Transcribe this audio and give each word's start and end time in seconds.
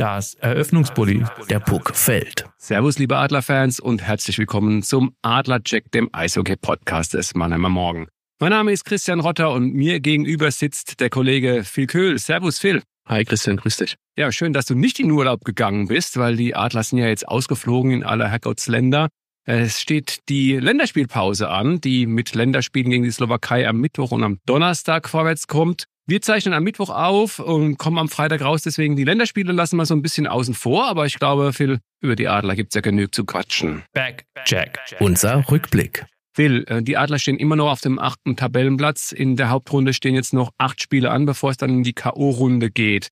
Das 0.00 0.32
Eröffnungsbully, 0.36 1.24
der 1.50 1.60
Puck 1.60 1.94
fällt. 1.94 2.46
Servus, 2.56 2.98
liebe 2.98 3.18
Adlerfans 3.18 3.80
und 3.80 4.00
herzlich 4.00 4.38
willkommen 4.38 4.82
zum 4.82 5.14
Adlercheck, 5.20 5.92
dem 5.92 6.08
Eishockey-Podcast 6.10 7.12
des 7.12 7.34
Mannheimer 7.34 7.68
Morgen. 7.68 8.08
Mein 8.38 8.48
Name 8.48 8.72
ist 8.72 8.86
Christian 8.86 9.20
Rotter 9.20 9.52
und 9.52 9.74
mir 9.74 10.00
gegenüber 10.00 10.50
sitzt 10.52 11.00
der 11.00 11.10
Kollege 11.10 11.64
Phil 11.64 11.86
Köhl. 11.86 12.18
Servus, 12.18 12.58
Phil. 12.58 12.82
Hi 13.10 13.26
Christian, 13.26 13.58
grüß 13.58 13.76
dich. 13.76 13.96
Ja, 14.16 14.32
schön, 14.32 14.54
dass 14.54 14.64
du 14.64 14.74
nicht 14.74 14.98
in 15.00 15.10
Urlaub 15.10 15.44
gegangen 15.44 15.88
bist, 15.88 16.16
weil 16.16 16.34
die 16.34 16.54
Adler 16.54 16.82
sind 16.82 17.00
ja 17.00 17.06
jetzt 17.06 17.28
ausgeflogen 17.28 17.90
in 17.90 18.02
aller 18.02 18.30
Herrgottsländer. 18.30 19.08
Es 19.44 19.82
steht 19.82 20.20
die 20.30 20.56
Länderspielpause 20.56 21.50
an, 21.50 21.78
die 21.82 22.06
mit 22.06 22.34
Länderspielen 22.34 22.90
gegen 22.90 23.04
die 23.04 23.10
Slowakei 23.10 23.68
am 23.68 23.76
Mittwoch 23.76 24.12
und 24.12 24.24
am 24.24 24.38
Donnerstag 24.46 25.10
vorwärts 25.10 25.46
kommt. 25.46 25.84
Wir 26.10 26.20
zeichnen 26.20 26.54
am 26.54 26.64
Mittwoch 26.64 26.90
auf 26.90 27.38
und 27.38 27.78
kommen 27.78 27.96
am 27.96 28.08
Freitag 28.08 28.40
raus, 28.40 28.62
deswegen 28.62 28.96
die 28.96 29.04
Länderspiele 29.04 29.52
lassen 29.52 29.76
wir 29.76 29.86
so 29.86 29.94
ein 29.94 30.02
bisschen 30.02 30.26
außen 30.26 30.54
vor, 30.54 30.88
aber 30.88 31.06
ich 31.06 31.20
glaube, 31.20 31.52
Phil, 31.52 31.78
über 32.00 32.16
die 32.16 32.26
Adler 32.26 32.56
gibt 32.56 32.72
es 32.72 32.74
ja 32.74 32.80
genug 32.80 33.14
zu 33.14 33.24
quatschen. 33.24 33.84
Back, 33.92 34.24
Jack. 34.44 34.80
Unser 34.98 35.48
Rückblick. 35.48 36.04
Phil, 36.34 36.64
äh, 36.66 36.82
die 36.82 36.96
Adler 36.96 37.20
stehen 37.20 37.38
immer 37.38 37.54
noch 37.54 37.70
auf 37.70 37.80
dem 37.80 38.00
achten 38.00 38.34
Tabellenplatz. 38.34 39.12
In 39.12 39.36
der 39.36 39.50
Hauptrunde 39.50 39.92
stehen 39.92 40.16
jetzt 40.16 40.32
noch 40.32 40.50
acht 40.58 40.82
Spiele 40.82 41.12
an, 41.12 41.26
bevor 41.26 41.52
es 41.52 41.58
dann 41.58 41.70
in 41.70 41.82
die 41.84 41.92
K.O.-Runde 41.92 42.70
geht. 42.70 43.10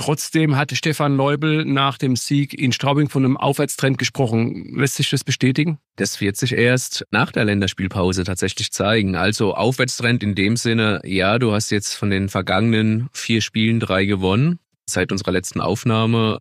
Trotzdem 0.00 0.56
hatte 0.56 0.76
Stefan 0.76 1.14
Leubel 1.14 1.66
nach 1.66 1.98
dem 1.98 2.16
Sieg 2.16 2.58
in 2.58 2.72
Straubing 2.72 3.10
von 3.10 3.22
einem 3.22 3.36
Aufwärtstrend 3.36 3.98
gesprochen. 3.98 4.74
Lässt 4.74 4.94
sich 4.94 5.10
das 5.10 5.24
bestätigen? 5.24 5.78
Das 5.96 6.22
wird 6.22 6.38
sich 6.38 6.52
erst 6.52 7.04
nach 7.10 7.32
der 7.32 7.44
Länderspielpause 7.44 8.24
tatsächlich 8.24 8.72
zeigen. 8.72 9.14
Also 9.14 9.54
Aufwärtstrend 9.54 10.22
in 10.22 10.34
dem 10.34 10.56
Sinne, 10.56 11.02
ja, 11.04 11.38
du 11.38 11.52
hast 11.52 11.70
jetzt 11.70 11.92
von 11.92 12.08
den 12.08 12.30
vergangenen 12.30 13.10
vier 13.12 13.42
Spielen 13.42 13.78
drei 13.78 14.06
gewonnen. 14.06 14.58
Seit 14.88 15.12
unserer 15.12 15.32
letzten 15.32 15.60
Aufnahme 15.60 16.38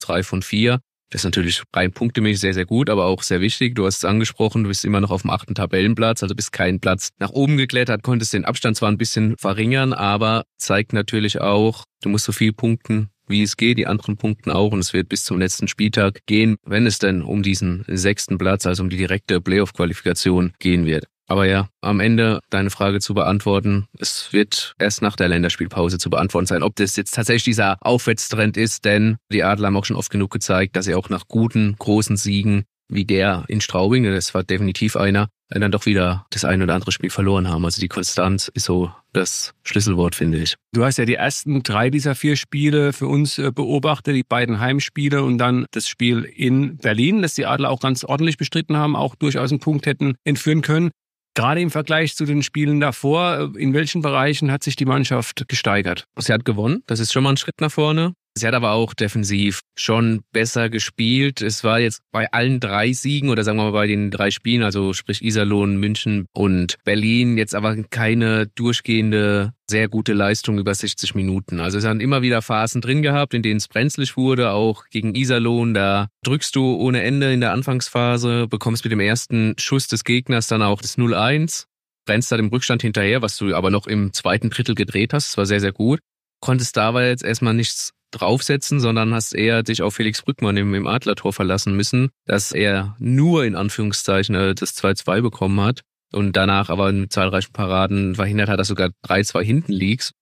drei 0.00 0.22
von 0.22 0.40
vier. 0.40 0.80
Das 1.12 1.20
ist 1.20 1.24
natürlich 1.26 1.62
rein 1.74 1.92
punktemäßig 1.92 2.40
sehr, 2.40 2.54
sehr 2.54 2.64
gut, 2.64 2.88
aber 2.88 3.04
auch 3.04 3.22
sehr 3.22 3.42
wichtig. 3.42 3.74
Du 3.74 3.84
hast 3.84 3.98
es 3.98 4.04
angesprochen, 4.06 4.62
du 4.62 4.68
bist 4.68 4.82
immer 4.82 4.98
noch 4.98 5.10
auf 5.10 5.20
dem 5.22 5.30
achten 5.30 5.54
Tabellenplatz, 5.54 6.22
also 6.22 6.34
bist 6.34 6.52
keinen 6.52 6.80
Platz 6.80 7.10
nach 7.18 7.28
oben 7.28 7.58
geklettert, 7.58 8.02
konntest 8.02 8.32
den 8.32 8.46
Abstand 8.46 8.78
zwar 8.78 8.90
ein 8.90 8.96
bisschen 8.96 9.36
verringern, 9.36 9.92
aber 9.92 10.44
zeigt 10.56 10.94
natürlich 10.94 11.42
auch, 11.42 11.84
du 12.00 12.08
musst 12.08 12.24
so 12.24 12.32
viel 12.32 12.54
punkten, 12.54 13.10
wie 13.28 13.42
es 13.42 13.58
geht, 13.58 13.76
die 13.76 13.86
anderen 13.86 14.16
punkten 14.16 14.50
auch 14.50 14.72
und 14.72 14.78
es 14.78 14.94
wird 14.94 15.10
bis 15.10 15.24
zum 15.24 15.38
letzten 15.38 15.68
Spieltag 15.68 16.20
gehen, 16.24 16.56
wenn 16.64 16.86
es 16.86 16.98
denn 16.98 17.20
um 17.20 17.42
diesen 17.42 17.84
sechsten 17.88 18.38
Platz, 18.38 18.64
also 18.64 18.82
um 18.82 18.88
die 18.88 18.96
direkte 18.96 19.42
Playoff-Qualifikation 19.42 20.54
gehen 20.60 20.86
wird. 20.86 21.08
Aber 21.32 21.46
ja, 21.46 21.70
am 21.80 22.00
Ende 22.00 22.40
deine 22.50 22.68
Frage 22.68 23.00
zu 23.00 23.14
beantworten, 23.14 23.86
es 23.98 24.34
wird 24.34 24.74
erst 24.78 25.00
nach 25.00 25.16
der 25.16 25.28
Länderspielpause 25.28 25.96
zu 25.96 26.10
beantworten 26.10 26.46
sein, 26.46 26.62
ob 26.62 26.76
das 26.76 26.94
jetzt 26.96 27.14
tatsächlich 27.14 27.44
dieser 27.44 27.78
Aufwärtstrend 27.80 28.58
ist, 28.58 28.84
denn 28.84 29.16
die 29.32 29.42
Adler 29.42 29.68
haben 29.68 29.78
auch 29.78 29.86
schon 29.86 29.96
oft 29.96 30.10
genug 30.10 30.30
gezeigt, 30.30 30.76
dass 30.76 30.84
sie 30.84 30.94
auch 30.94 31.08
nach 31.08 31.28
guten, 31.28 31.74
großen 31.78 32.18
Siegen 32.18 32.64
wie 32.90 33.06
der 33.06 33.44
in 33.48 33.62
Straubing, 33.62 34.04
das 34.04 34.34
war 34.34 34.44
definitiv 34.44 34.94
einer, 34.94 35.28
dann 35.48 35.72
doch 35.72 35.86
wieder 35.86 36.26
das 36.28 36.44
ein 36.44 36.60
oder 36.60 36.74
andere 36.74 36.92
Spiel 36.92 37.08
verloren 37.08 37.48
haben. 37.48 37.64
Also 37.64 37.80
die 37.80 37.88
Konstanz 37.88 38.48
ist 38.52 38.64
so 38.64 38.90
das 39.14 39.54
Schlüsselwort, 39.62 40.14
finde 40.14 40.38
ich. 40.38 40.54
Du 40.74 40.84
hast 40.84 40.98
ja 40.98 41.06
die 41.06 41.14
ersten 41.14 41.62
drei 41.62 41.88
dieser 41.88 42.14
vier 42.14 42.36
Spiele 42.36 42.92
für 42.92 43.06
uns 43.06 43.38
äh, 43.38 43.52
beobachtet, 43.52 44.16
die 44.16 44.22
beiden 44.22 44.60
Heimspiele 44.60 45.22
und 45.22 45.38
dann 45.38 45.64
das 45.70 45.88
Spiel 45.88 46.24
in 46.24 46.76
Berlin, 46.76 47.22
das 47.22 47.34
die 47.34 47.46
Adler 47.46 47.70
auch 47.70 47.80
ganz 47.80 48.04
ordentlich 48.04 48.36
bestritten 48.36 48.76
haben, 48.76 48.96
auch 48.96 49.14
durchaus 49.14 49.50
einen 49.50 49.60
Punkt 49.60 49.86
hätten 49.86 50.14
entführen 50.24 50.60
können. 50.62 50.90
Gerade 51.34 51.60
im 51.60 51.70
Vergleich 51.70 52.14
zu 52.14 52.26
den 52.26 52.42
Spielen 52.42 52.80
davor, 52.80 53.52
in 53.56 53.72
welchen 53.72 54.02
Bereichen 54.02 54.52
hat 54.52 54.62
sich 54.62 54.76
die 54.76 54.84
Mannschaft 54.84 55.48
gesteigert? 55.48 56.06
Sie 56.18 56.32
hat 56.32 56.44
gewonnen, 56.44 56.82
das 56.86 57.00
ist 57.00 57.12
schon 57.12 57.22
mal 57.22 57.30
ein 57.30 57.36
Schritt 57.38 57.60
nach 57.60 57.72
vorne. 57.72 58.14
Sie 58.34 58.46
hat 58.46 58.54
aber 58.54 58.72
auch 58.72 58.94
defensiv 58.94 59.60
schon 59.76 60.22
besser 60.32 60.70
gespielt. 60.70 61.42
Es 61.42 61.64
war 61.64 61.80
jetzt 61.80 62.00
bei 62.12 62.32
allen 62.32 62.60
drei 62.60 62.92
Siegen 62.92 63.28
oder 63.28 63.44
sagen 63.44 63.58
wir 63.58 63.64
mal 63.64 63.72
bei 63.72 63.86
den 63.86 64.10
drei 64.10 64.30
Spielen, 64.30 64.62
also 64.62 64.94
sprich 64.94 65.22
Iserlohn, 65.22 65.76
München 65.76 66.26
und 66.32 66.76
Berlin, 66.84 67.36
jetzt 67.36 67.54
aber 67.54 67.76
keine 67.90 68.46
durchgehende 68.46 69.52
sehr 69.68 69.88
gute 69.88 70.14
Leistung 70.14 70.58
über 70.58 70.74
60 70.74 71.14
Minuten. 71.14 71.60
Also 71.60 71.76
es 71.76 71.84
haben 71.84 72.00
immer 72.00 72.22
wieder 72.22 72.40
Phasen 72.40 72.80
drin 72.80 73.02
gehabt, 73.02 73.34
in 73.34 73.42
denen 73.42 73.58
es 73.58 73.68
brenzlig 73.68 74.16
wurde, 74.16 74.52
auch 74.52 74.84
gegen 74.90 75.14
Iserlohn. 75.14 75.74
Da 75.74 76.08
drückst 76.24 76.56
du 76.56 76.76
ohne 76.76 77.02
Ende 77.02 77.32
in 77.32 77.40
der 77.40 77.52
Anfangsphase, 77.52 78.46
bekommst 78.48 78.84
mit 78.84 78.92
dem 78.92 79.00
ersten 79.00 79.54
Schuss 79.58 79.88
des 79.88 80.04
Gegners 80.04 80.46
dann 80.46 80.62
auch 80.62 80.80
das 80.80 80.96
0-1 80.96 81.66
brennst 82.04 82.32
da 82.32 82.36
dem 82.36 82.48
Rückstand 82.48 82.82
hinterher, 82.82 83.22
was 83.22 83.36
du 83.36 83.54
aber 83.54 83.70
noch 83.70 83.86
im 83.86 84.12
zweiten 84.12 84.50
Drittel 84.50 84.74
gedreht 84.74 85.12
hast. 85.12 85.30
Das 85.30 85.38
war 85.38 85.46
sehr, 85.46 85.60
sehr 85.60 85.72
gut. 85.72 86.00
Konntest 86.40 86.76
dabei 86.76 87.08
jetzt 87.08 87.22
erstmal 87.22 87.54
nichts 87.54 87.92
draufsetzen, 88.12 88.80
sondern 88.80 89.14
hast 89.14 89.34
eher 89.34 89.62
dich 89.62 89.82
auf 89.82 89.94
Felix 89.94 90.22
Brückmann 90.22 90.56
im, 90.56 90.74
im 90.74 90.86
Adlertor 90.86 91.32
verlassen 91.32 91.76
müssen, 91.76 92.10
dass 92.26 92.52
er 92.52 92.96
nur 92.98 93.44
in 93.44 93.56
Anführungszeichen 93.56 94.34
äh, 94.34 94.54
das 94.54 94.76
2-2 94.76 95.20
bekommen 95.22 95.60
hat 95.60 95.80
und 96.12 96.36
danach 96.36 96.70
aber 96.70 96.92
mit 96.92 97.12
zahlreichen 97.12 97.52
Paraden 97.52 98.14
verhindert 98.14 98.48
hat, 98.48 98.60
dass 98.60 98.68
sogar 98.68 98.90
3-2 99.06 99.42
hinten 99.42 99.72
liegst. 99.72 100.12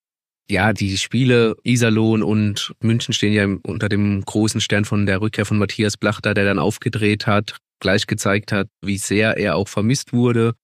Ja, 0.50 0.72
die 0.72 0.96
Spiele 0.98 1.56
Iserlohn 1.62 2.22
und 2.22 2.72
München 2.80 3.14
stehen 3.14 3.32
ja 3.32 3.46
unter 3.62 3.88
dem 3.88 4.24
großen 4.24 4.60
Stern 4.60 4.84
von 4.84 5.06
der 5.06 5.20
Rückkehr 5.20 5.46
von 5.46 5.58
Matthias 5.58 5.96
Blachter, 5.96 6.34
der 6.34 6.44
dann 6.44 6.58
aufgedreht 6.58 7.26
hat, 7.26 7.58
gleich 7.80 8.06
gezeigt 8.06 8.50
hat, 8.50 8.68
wie 8.82 8.98
sehr 8.98 9.36
er 9.36 9.56
auch 9.56 9.68
vermisst 9.68 10.12
wurde 10.12 10.54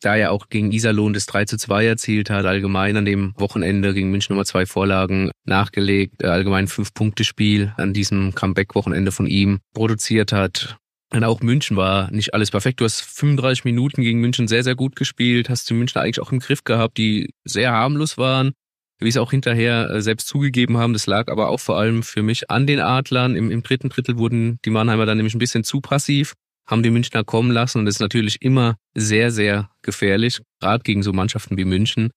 da 0.00 0.16
er 0.16 0.32
auch 0.32 0.48
gegen 0.48 0.72
Iserlohn 0.72 1.12
das 1.12 1.26
3 1.26 1.44
zu 1.44 1.56
2 1.56 1.86
erzielt 1.86 2.30
hat, 2.30 2.46
allgemein 2.46 2.96
an 2.96 3.04
dem 3.04 3.34
Wochenende 3.36 3.94
gegen 3.94 4.10
München 4.10 4.34
Nummer 4.34 4.44
zwei 4.44 4.66
Vorlagen 4.66 5.30
nachgelegt, 5.44 6.22
äh, 6.22 6.28
allgemein 6.28 6.68
Fünf-Punkte-Spiel 6.68 7.72
an 7.76 7.92
diesem 7.92 8.34
Comeback-Wochenende 8.34 9.12
von 9.12 9.26
ihm 9.26 9.58
produziert 9.74 10.32
hat. 10.32 10.78
Und 11.10 11.24
auch 11.24 11.40
München 11.40 11.76
war 11.76 12.10
nicht 12.10 12.34
alles 12.34 12.50
perfekt. 12.50 12.80
Du 12.80 12.84
hast 12.84 13.00
35 13.00 13.64
Minuten 13.64 14.02
gegen 14.02 14.20
München 14.20 14.46
sehr, 14.46 14.62
sehr 14.62 14.74
gut 14.74 14.94
gespielt, 14.94 15.48
hast 15.48 15.68
die 15.70 15.74
Münchner 15.74 16.02
eigentlich 16.02 16.20
auch 16.20 16.32
im 16.32 16.40
Griff 16.40 16.64
gehabt, 16.64 16.98
die 16.98 17.30
sehr 17.44 17.72
harmlos 17.72 18.18
waren, 18.18 18.52
wie 19.00 19.10
sie 19.10 19.20
auch 19.20 19.30
hinterher 19.30 19.88
äh, 19.90 20.02
selbst 20.02 20.28
zugegeben 20.28 20.76
haben. 20.76 20.92
Das 20.92 21.06
lag 21.06 21.28
aber 21.28 21.48
auch 21.48 21.60
vor 21.60 21.78
allem 21.78 22.02
für 22.02 22.22
mich 22.22 22.50
an 22.50 22.66
den 22.66 22.80
Adlern. 22.80 23.36
Im, 23.36 23.50
im 23.50 23.62
dritten 23.62 23.88
Drittel 23.88 24.18
wurden 24.18 24.58
die 24.64 24.70
Mannheimer 24.70 25.06
dann 25.06 25.16
nämlich 25.16 25.34
ein 25.34 25.40
bisschen 25.40 25.64
zu 25.64 25.80
passiv 25.80 26.34
haben 26.68 26.82
die 26.82 26.90
Münchner 26.90 27.24
kommen 27.24 27.50
lassen 27.50 27.78
und 27.78 27.86
ist 27.86 28.00
natürlich 28.00 28.42
immer 28.42 28.76
sehr, 28.94 29.30
sehr 29.32 29.70
gefährlich, 29.82 30.40
gerade 30.60 30.82
gegen 30.84 31.02
so 31.02 31.12
Mannschaften 31.12 31.56
wie 31.56 31.64
München. 31.64 32.10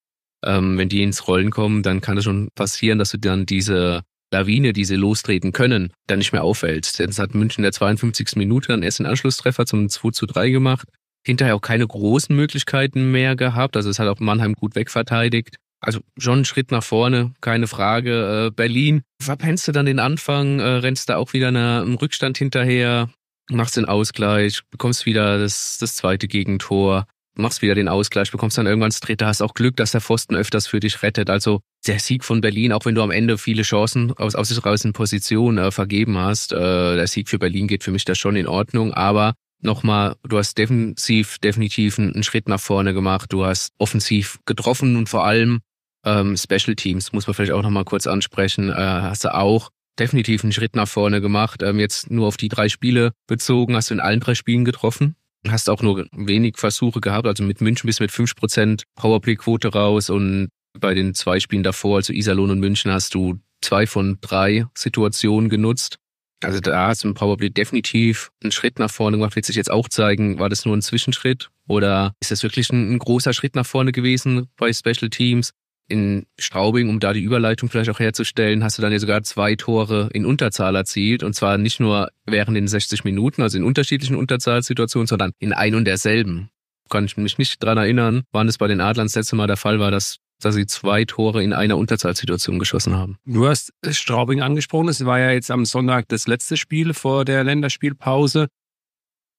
Ähm, 0.44 0.78
wenn 0.78 0.90
die 0.90 1.04
ins 1.04 1.28
Rollen 1.28 1.52
kommen, 1.52 1.84
dann 1.84 2.02
kann 2.02 2.18
es 2.18 2.26
schon 2.26 2.50
passieren, 2.56 3.00
dass 3.00 3.12
du 3.12 3.18
dann 3.18 3.46
diese 3.46 4.02
Lawine, 4.34 4.74
die 4.74 4.86
sie 4.86 4.96
lostreten 4.96 5.52
können, 5.52 5.92
dann 6.08 6.20
nicht 6.20 6.34
mehr 6.34 6.44
auffällst. 6.44 7.00
Jetzt 7.00 7.20
hat 7.20 7.36
München 7.36 7.62
in 7.62 7.64
der 7.64 7.74
52. 7.74 8.36
Minute 8.36 8.70
dann 8.70 8.84
erst 8.84 9.00
den 9.00 9.06
Anschlusstreffer 9.06 9.66
zum 9.66 9.90
2 9.90 10.12
zu 10.12 10.26
3 10.26 10.50
gemacht. 10.50 10.88
Hinterher 11.26 11.56
auch 11.56 11.62
keine 11.62 11.86
großen 11.86 12.36
Möglichkeiten 12.36 13.12
mehr 13.12 13.36
gehabt. 13.36 13.76
Also 13.76 13.90
es 13.90 14.00
hat 14.00 14.08
auch 14.08 14.20
Mannheim 14.20 14.54
gut 14.54 14.76
wegverteidigt. 14.76 15.58
Also 15.80 16.00
schon 16.18 16.40
ein 16.40 16.46
Schritt 16.46 16.72
nach 16.72 16.84
vorne, 16.84 17.34
keine 17.42 17.68
Frage. 17.68 18.48
Äh, 18.48 18.52
Berlin, 18.52 19.02
verpennst 19.22 19.68
du 19.68 19.72
dann 19.72 19.86
den 19.86 20.00
Anfang, 20.00 20.60
äh, 20.60 20.64
rennst 20.64 21.10
da 21.10 21.18
auch 21.18 21.34
wieder 21.34 21.50
einen 21.50 21.96
Rückstand 21.96 22.38
hinterher 22.38 23.10
machst 23.52 23.78
den 23.78 23.86
Ausgleich, 23.86 24.62
bekommst 24.72 25.06
wieder 25.06 25.38
das, 25.38 25.78
das 25.80 25.96
zweite 25.96 26.28
Gegentor, 26.28 27.06
machst 27.36 27.62
wieder 27.62 27.76
den 27.76 27.88
Ausgleich, 27.88 28.32
bekommst 28.32 28.58
dann 28.58 28.68
irgendwann 28.68 28.90
das 28.90 29.00
dritte, 29.00 29.26
hast 29.26 29.42
auch 29.42 29.54
Glück, 29.54 29.76
dass 29.78 29.92
der 29.92 30.02
Pfosten 30.02 30.36
öfters 30.36 30.68
für 30.68 30.80
dich 30.80 31.02
rettet. 31.02 31.30
Also 31.30 31.62
der 31.88 32.00
Sieg 32.00 32.24
von 32.24 32.42
Berlin, 32.42 32.74
auch 32.74 32.86
wenn 32.86 32.96
du 32.96 33.02
am 33.02 33.12
Ende 33.12 33.38
viele 33.38 33.64
Chancen 33.64 34.12
aus, 34.18 34.36
aus 34.36 34.50
sich 34.50 34.66
raus 34.66 34.86
in 34.86 34.94
Position 34.94 35.58
äh, 35.58 35.72
vergeben 35.72 36.18
hast, 36.18 36.54
äh, 36.54 36.96
der 36.96 37.08
Sieg 37.08 37.30
für 37.30 37.40
Berlin 37.40 37.68
geht 37.68 37.84
für 37.84 37.92
mich 37.92 38.06
da 38.06 38.16
schon 38.16 38.36
in 38.36 38.48
Ordnung, 38.48 38.94
aber 38.94 39.34
nochmal, 39.62 40.16
du 40.28 40.38
hast 40.38 40.58
defensiv 40.58 41.40
definitiv 41.40 42.00
einen 42.00 42.24
Schritt 42.24 42.48
nach 42.50 42.60
vorne 42.60 42.94
gemacht, 42.94 43.32
du 43.32 43.46
hast 43.46 43.74
offensiv 43.78 44.40
getroffen 44.46 44.96
und 44.96 45.08
vor 45.08 45.26
allem 45.26 45.60
ähm, 46.04 46.36
Special 46.36 46.76
Teams, 46.76 47.14
muss 47.14 47.28
man 47.28 47.34
vielleicht 47.34 47.52
auch 47.52 47.62
nochmal 47.62 47.86
kurz 47.86 48.08
ansprechen, 48.08 48.70
äh, 48.70 48.74
hast 48.76 49.24
du 49.24 49.34
auch 49.34 49.70
definitiv 50.02 50.44
einen 50.44 50.52
Schritt 50.52 50.76
nach 50.76 50.88
vorne 50.88 51.22
gemacht. 51.22 51.62
Ähm, 51.62 51.80
jetzt 51.80 52.10
nur 52.10 52.28
auf 52.28 52.38
die 52.38 52.50
drei 52.50 52.70
Spiele 52.70 53.14
bezogen, 53.28 53.76
hast 53.76 53.90
du 53.90 53.94
in 53.94 54.00
allen 54.00 54.20
drei 54.20 54.36
Spielen 54.36 54.66
getroffen. 54.66 55.16
Hast 55.48 55.70
auch 55.70 55.82
nur 55.82 56.08
wenig 56.12 56.58
Versuche 56.58 57.02
gehabt. 57.02 57.28
Also 57.28 57.44
mit 57.44 57.62
München 57.62 57.88
bist 57.88 58.00
du 58.00 58.04
mit 58.04 58.12
5% 58.12 58.84
Powerplay-Quote 58.96 59.70
raus 59.70 60.10
und 60.10 60.50
bei 60.80 60.94
den 60.94 61.14
zwei 61.14 61.40
Spielen 61.40 61.64
davor, 61.64 61.98
also 61.98 62.14
Iserlohn 62.14 62.52
und 62.52 62.60
München, 62.60 62.92
hast 62.92 63.14
du 63.14 63.40
zwei 63.62 63.86
von 63.86 64.18
drei 64.22 64.66
Situationen 64.76 65.50
genutzt. 65.50 65.98
Also 66.44 66.60
da 66.60 66.88
hast 66.88 67.04
du 67.04 67.10
im 67.10 67.14
Powerplay 67.14 67.50
definitiv 67.52 68.32
einen 68.42 68.52
Schritt 68.52 68.80
nach 68.80 68.90
vorne 68.90 69.18
gemacht. 69.18 69.36
Wird 69.36 69.46
sich 69.46 69.56
jetzt 69.56 69.70
auch 69.70 69.88
zeigen, 69.90 70.40
war 70.40 70.50
das 70.50 70.66
nur 70.66 70.76
ein 70.76 70.82
Zwischenschritt 70.82 71.50
oder 71.68 72.14
ist 72.20 72.32
das 72.32 72.42
wirklich 72.42 72.72
ein, 72.72 72.94
ein 72.94 73.00
großer 73.00 73.34
Schritt 73.34 73.56
nach 73.56 73.66
vorne 73.66 73.92
gewesen 73.92 74.48
bei 74.58 74.74
Special 74.74 75.10
Teams? 75.10 75.52
In 75.92 76.26
Straubing, 76.40 76.90
um 76.90 77.00
da 77.00 77.14
die 77.14 77.22
Überleitung 77.22 77.70
vielleicht 77.70 77.90
auch 77.90 78.00
herzustellen, 78.00 78.64
hast 78.64 78.78
du 78.78 78.82
dann 78.82 78.92
ja 78.92 79.00
sogar 79.00 79.22
zwei 79.24 79.56
Tore 79.56 80.10
in 80.14 80.26
Unterzahl 80.26 80.76
erzielt. 80.76 81.22
Und 81.24 81.34
zwar 81.34 81.58
nicht 81.58 81.80
nur 81.80 82.10
während 82.26 82.58
den 82.58 82.68
60 82.68 83.04
Minuten, 83.04 83.42
also 83.42 83.58
in 83.58 83.64
unterschiedlichen 83.64 84.16
Unterzahlsituationen, 84.16 85.08
sondern 85.08 85.32
in 85.40 85.54
ein 85.54 85.76
und 85.76 85.86
derselben. 85.86 86.50
Kann 86.90 87.06
ich 87.06 87.18
mich 87.18 87.38
nicht 87.38 87.64
dran 87.64 87.78
erinnern, 87.78 88.24
wann 88.32 88.48
es 88.48 88.58
bei 88.58 88.68
den 88.68 88.82
Adlern 88.82 89.06
das 89.06 89.16
letzte 89.16 89.36
Mal 89.36 89.48
der 89.48 89.58
Fall 89.58 89.80
war, 89.80 89.92
dass 89.92 90.18
dass 90.44 90.56
sie 90.56 90.66
zwei 90.66 91.06
Tore 91.06 91.44
in 91.44 91.54
einer 91.54 91.78
Unterzahlsituation 91.78 92.58
geschossen 92.58 92.96
haben. 92.96 93.18
Du 93.26 93.48
hast 93.48 93.74
Straubing 93.92 94.42
angesprochen. 94.42 94.90
Es 94.90 95.06
war 95.06 95.20
ja 95.20 95.30
jetzt 95.30 95.52
am 95.52 95.66
Sonntag 95.66 96.08
das 96.10 96.26
letzte 96.26 96.58
Spiel 96.58 96.96
vor 96.96 97.26
der 97.26 97.44
Länderspielpause. 97.44 98.48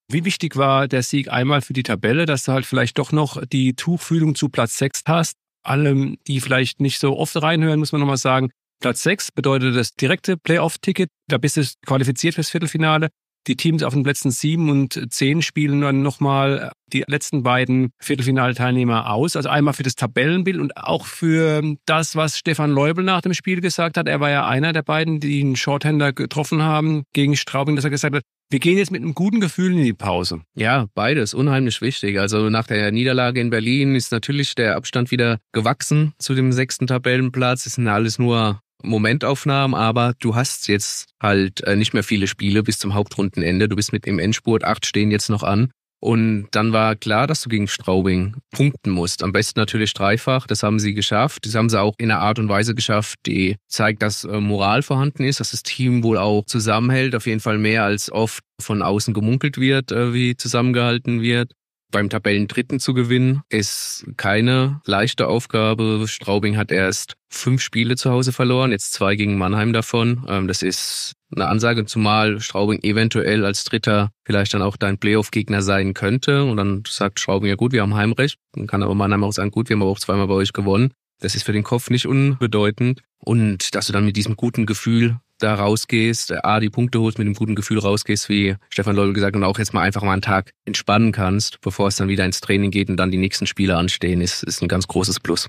Wie 0.08 0.24
wichtig 0.24 0.56
war 0.56 0.88
der 0.88 1.02
Sieg 1.02 1.30
einmal 1.30 1.62
für 1.62 1.72
die 1.72 1.82
Tabelle, 1.82 2.26
dass 2.26 2.44
du 2.44 2.52
halt 2.52 2.66
vielleicht 2.66 2.98
doch 2.98 3.12
noch 3.12 3.42
die 3.46 3.74
Tuchfühlung 3.74 4.34
zu 4.34 4.48
Platz 4.48 4.78
6 4.78 5.02
hast? 5.06 5.36
Alle, 5.62 6.16
die 6.26 6.40
vielleicht 6.40 6.80
nicht 6.80 6.98
so 6.98 7.16
oft 7.16 7.40
reinhören, 7.40 7.78
muss 7.78 7.92
man 7.92 8.00
nochmal 8.00 8.16
sagen, 8.16 8.50
Platz 8.80 9.02
6 9.04 9.32
bedeutet 9.32 9.76
das 9.76 9.94
direkte 9.94 10.36
Playoff-Ticket. 10.36 11.08
Da 11.28 11.38
bist 11.38 11.56
du 11.56 11.62
qualifiziert 11.86 12.34
fürs 12.34 12.50
Viertelfinale. 12.50 13.08
Die 13.48 13.56
Teams 13.56 13.82
auf 13.82 13.92
den 13.92 14.04
Plätzen 14.04 14.30
7 14.30 14.70
und 14.70 15.12
10 15.12 15.42
spielen 15.42 15.80
dann 15.80 16.02
nochmal 16.02 16.70
die 16.92 17.02
letzten 17.08 17.42
beiden 17.42 17.90
Viertelfinalteilnehmer 18.00 19.10
aus. 19.10 19.34
Also 19.34 19.48
einmal 19.48 19.74
für 19.74 19.82
das 19.82 19.96
Tabellenbild 19.96 20.58
und 20.58 20.76
auch 20.76 21.06
für 21.06 21.62
das, 21.86 22.14
was 22.14 22.38
Stefan 22.38 22.70
Leubel 22.70 23.04
nach 23.04 23.20
dem 23.20 23.34
Spiel 23.34 23.60
gesagt 23.60 23.96
hat. 23.96 24.06
Er 24.06 24.20
war 24.20 24.30
ja 24.30 24.46
einer 24.46 24.72
der 24.72 24.82
beiden, 24.82 25.18
die 25.18 25.40
einen 25.40 25.56
Shorthander 25.56 26.12
getroffen 26.12 26.62
haben 26.62 27.02
gegen 27.12 27.36
Straubing, 27.36 27.74
dass 27.74 27.84
er 27.84 27.90
gesagt 27.90 28.14
hat, 28.14 28.22
wir 28.52 28.58
gehen 28.58 28.76
jetzt 28.76 28.90
mit 28.90 29.00
einem 29.02 29.14
guten 29.14 29.40
Gefühl 29.40 29.72
in 29.72 29.82
die 29.82 29.94
Pause. 29.94 30.42
Ja, 30.54 30.86
beides 30.94 31.32
unheimlich 31.32 31.80
wichtig. 31.80 32.20
Also 32.20 32.50
nach 32.50 32.66
der 32.66 32.92
Niederlage 32.92 33.40
in 33.40 33.48
Berlin 33.48 33.94
ist 33.94 34.12
natürlich 34.12 34.54
der 34.54 34.76
Abstand 34.76 35.10
wieder 35.10 35.38
gewachsen 35.52 36.12
zu 36.18 36.34
dem 36.34 36.52
sechsten 36.52 36.86
Tabellenplatz. 36.86 37.64
Es 37.64 37.74
sind 37.74 37.88
alles 37.88 38.18
nur 38.18 38.60
Momentaufnahmen, 38.82 39.74
aber 39.74 40.12
du 40.18 40.34
hast 40.34 40.68
jetzt 40.68 41.08
halt 41.20 41.62
äh, 41.64 41.76
nicht 41.76 41.94
mehr 41.94 42.02
viele 42.02 42.26
Spiele 42.26 42.62
bis 42.62 42.78
zum 42.78 42.92
Hauptrundenende. 42.92 43.68
Du 43.68 43.76
bist 43.76 43.92
mit 43.92 44.06
im 44.06 44.18
Endspurt, 44.18 44.64
acht 44.64 44.84
stehen 44.84 45.10
jetzt 45.10 45.30
noch 45.30 45.42
an. 45.42 45.70
Und 46.02 46.48
dann 46.50 46.72
war 46.72 46.96
klar, 46.96 47.28
dass 47.28 47.42
du 47.42 47.48
gegen 47.48 47.68
Straubing 47.68 48.34
punkten 48.50 48.90
musst. 48.90 49.22
Am 49.22 49.30
besten 49.30 49.60
natürlich 49.60 49.94
dreifach. 49.94 50.48
Das 50.48 50.64
haben 50.64 50.80
sie 50.80 50.94
geschafft. 50.94 51.46
Das 51.46 51.54
haben 51.54 51.68
sie 51.68 51.80
auch 51.80 51.94
in 51.96 52.10
einer 52.10 52.20
Art 52.20 52.40
und 52.40 52.48
Weise 52.48 52.74
geschafft, 52.74 53.20
die 53.24 53.56
zeigt, 53.68 54.02
dass 54.02 54.24
äh, 54.24 54.40
Moral 54.40 54.82
vorhanden 54.82 55.22
ist, 55.22 55.38
dass 55.38 55.52
das 55.52 55.62
Team 55.62 56.02
wohl 56.02 56.18
auch 56.18 56.44
zusammenhält. 56.44 57.14
Auf 57.14 57.26
jeden 57.26 57.38
Fall 57.38 57.56
mehr 57.56 57.84
als 57.84 58.10
oft 58.10 58.42
von 58.60 58.82
außen 58.82 59.14
gemunkelt 59.14 59.58
wird, 59.58 59.92
äh, 59.92 60.12
wie 60.12 60.36
zusammengehalten 60.36 61.22
wird 61.22 61.52
beim 61.92 62.08
Tabellendritten 62.10 62.80
zu 62.80 62.94
gewinnen, 62.94 63.42
ist 63.48 64.06
keine 64.16 64.80
leichte 64.86 65.28
Aufgabe. 65.28 66.06
Straubing 66.08 66.56
hat 66.56 66.72
erst 66.72 67.14
fünf 67.28 67.62
Spiele 67.62 67.94
zu 67.96 68.10
Hause 68.10 68.32
verloren, 68.32 68.72
jetzt 68.72 68.94
zwei 68.94 69.14
gegen 69.14 69.38
Mannheim 69.38 69.72
davon. 69.72 70.26
Ähm, 70.28 70.48
das 70.48 70.62
ist 70.62 71.12
eine 71.34 71.48
Ansage, 71.48 71.84
zumal 71.86 72.40
Straubing 72.40 72.82
eventuell 72.82 73.44
als 73.44 73.64
Dritter 73.64 74.10
vielleicht 74.24 74.54
dann 74.54 74.62
auch 74.62 74.76
dein 74.76 74.98
Playoff-Gegner 74.98 75.62
sein 75.62 75.94
könnte. 75.94 76.44
Und 76.44 76.56
dann 76.56 76.82
sagt 76.88 77.20
Straubing, 77.20 77.48
ja 77.48 77.56
gut, 77.56 77.72
wir 77.72 77.82
haben 77.82 77.94
Heimrecht. 77.94 78.38
Dann 78.52 78.66
kann 78.66 78.82
aber 78.82 78.94
Mannheim 78.94 79.24
auch 79.24 79.32
sagen, 79.32 79.50
gut, 79.50 79.68
wir 79.68 79.74
haben 79.74 79.82
aber 79.82 79.90
auch 79.90 80.00
zweimal 80.00 80.26
bei 80.26 80.34
euch 80.34 80.52
gewonnen. 80.52 80.92
Das 81.20 81.34
ist 81.34 81.44
für 81.44 81.52
den 81.52 81.62
Kopf 81.62 81.88
nicht 81.90 82.06
unbedeutend. 82.06 83.02
Und 83.18 83.74
dass 83.74 83.86
du 83.86 83.92
dann 83.92 84.04
mit 84.04 84.16
diesem 84.16 84.36
guten 84.36 84.66
Gefühl 84.66 85.18
da 85.38 85.54
rausgehst, 85.54 86.32
A, 86.44 86.60
die 86.60 86.70
Punkte 86.70 87.00
holst, 87.00 87.18
mit 87.18 87.26
dem 87.26 87.34
guten 87.34 87.54
Gefühl 87.54 87.78
rausgehst, 87.78 88.28
wie 88.28 88.56
Stefan 88.70 88.96
Leubel 88.96 89.12
gesagt, 89.12 89.36
und 89.36 89.44
auch 89.44 89.58
jetzt 89.58 89.74
mal 89.74 89.82
einfach 89.82 90.02
mal 90.02 90.12
einen 90.12 90.22
Tag 90.22 90.50
entspannen 90.64 91.12
kannst, 91.12 91.60
bevor 91.60 91.88
es 91.88 91.96
dann 91.96 92.08
wieder 92.08 92.24
ins 92.24 92.40
Training 92.40 92.70
geht 92.70 92.88
und 92.88 92.96
dann 92.96 93.10
die 93.10 93.18
nächsten 93.18 93.46
Spiele 93.46 93.76
anstehen, 93.76 94.20
ist, 94.20 94.42
ist 94.42 94.62
ein 94.62 94.68
ganz 94.68 94.86
großes 94.86 95.20
Plus. 95.20 95.48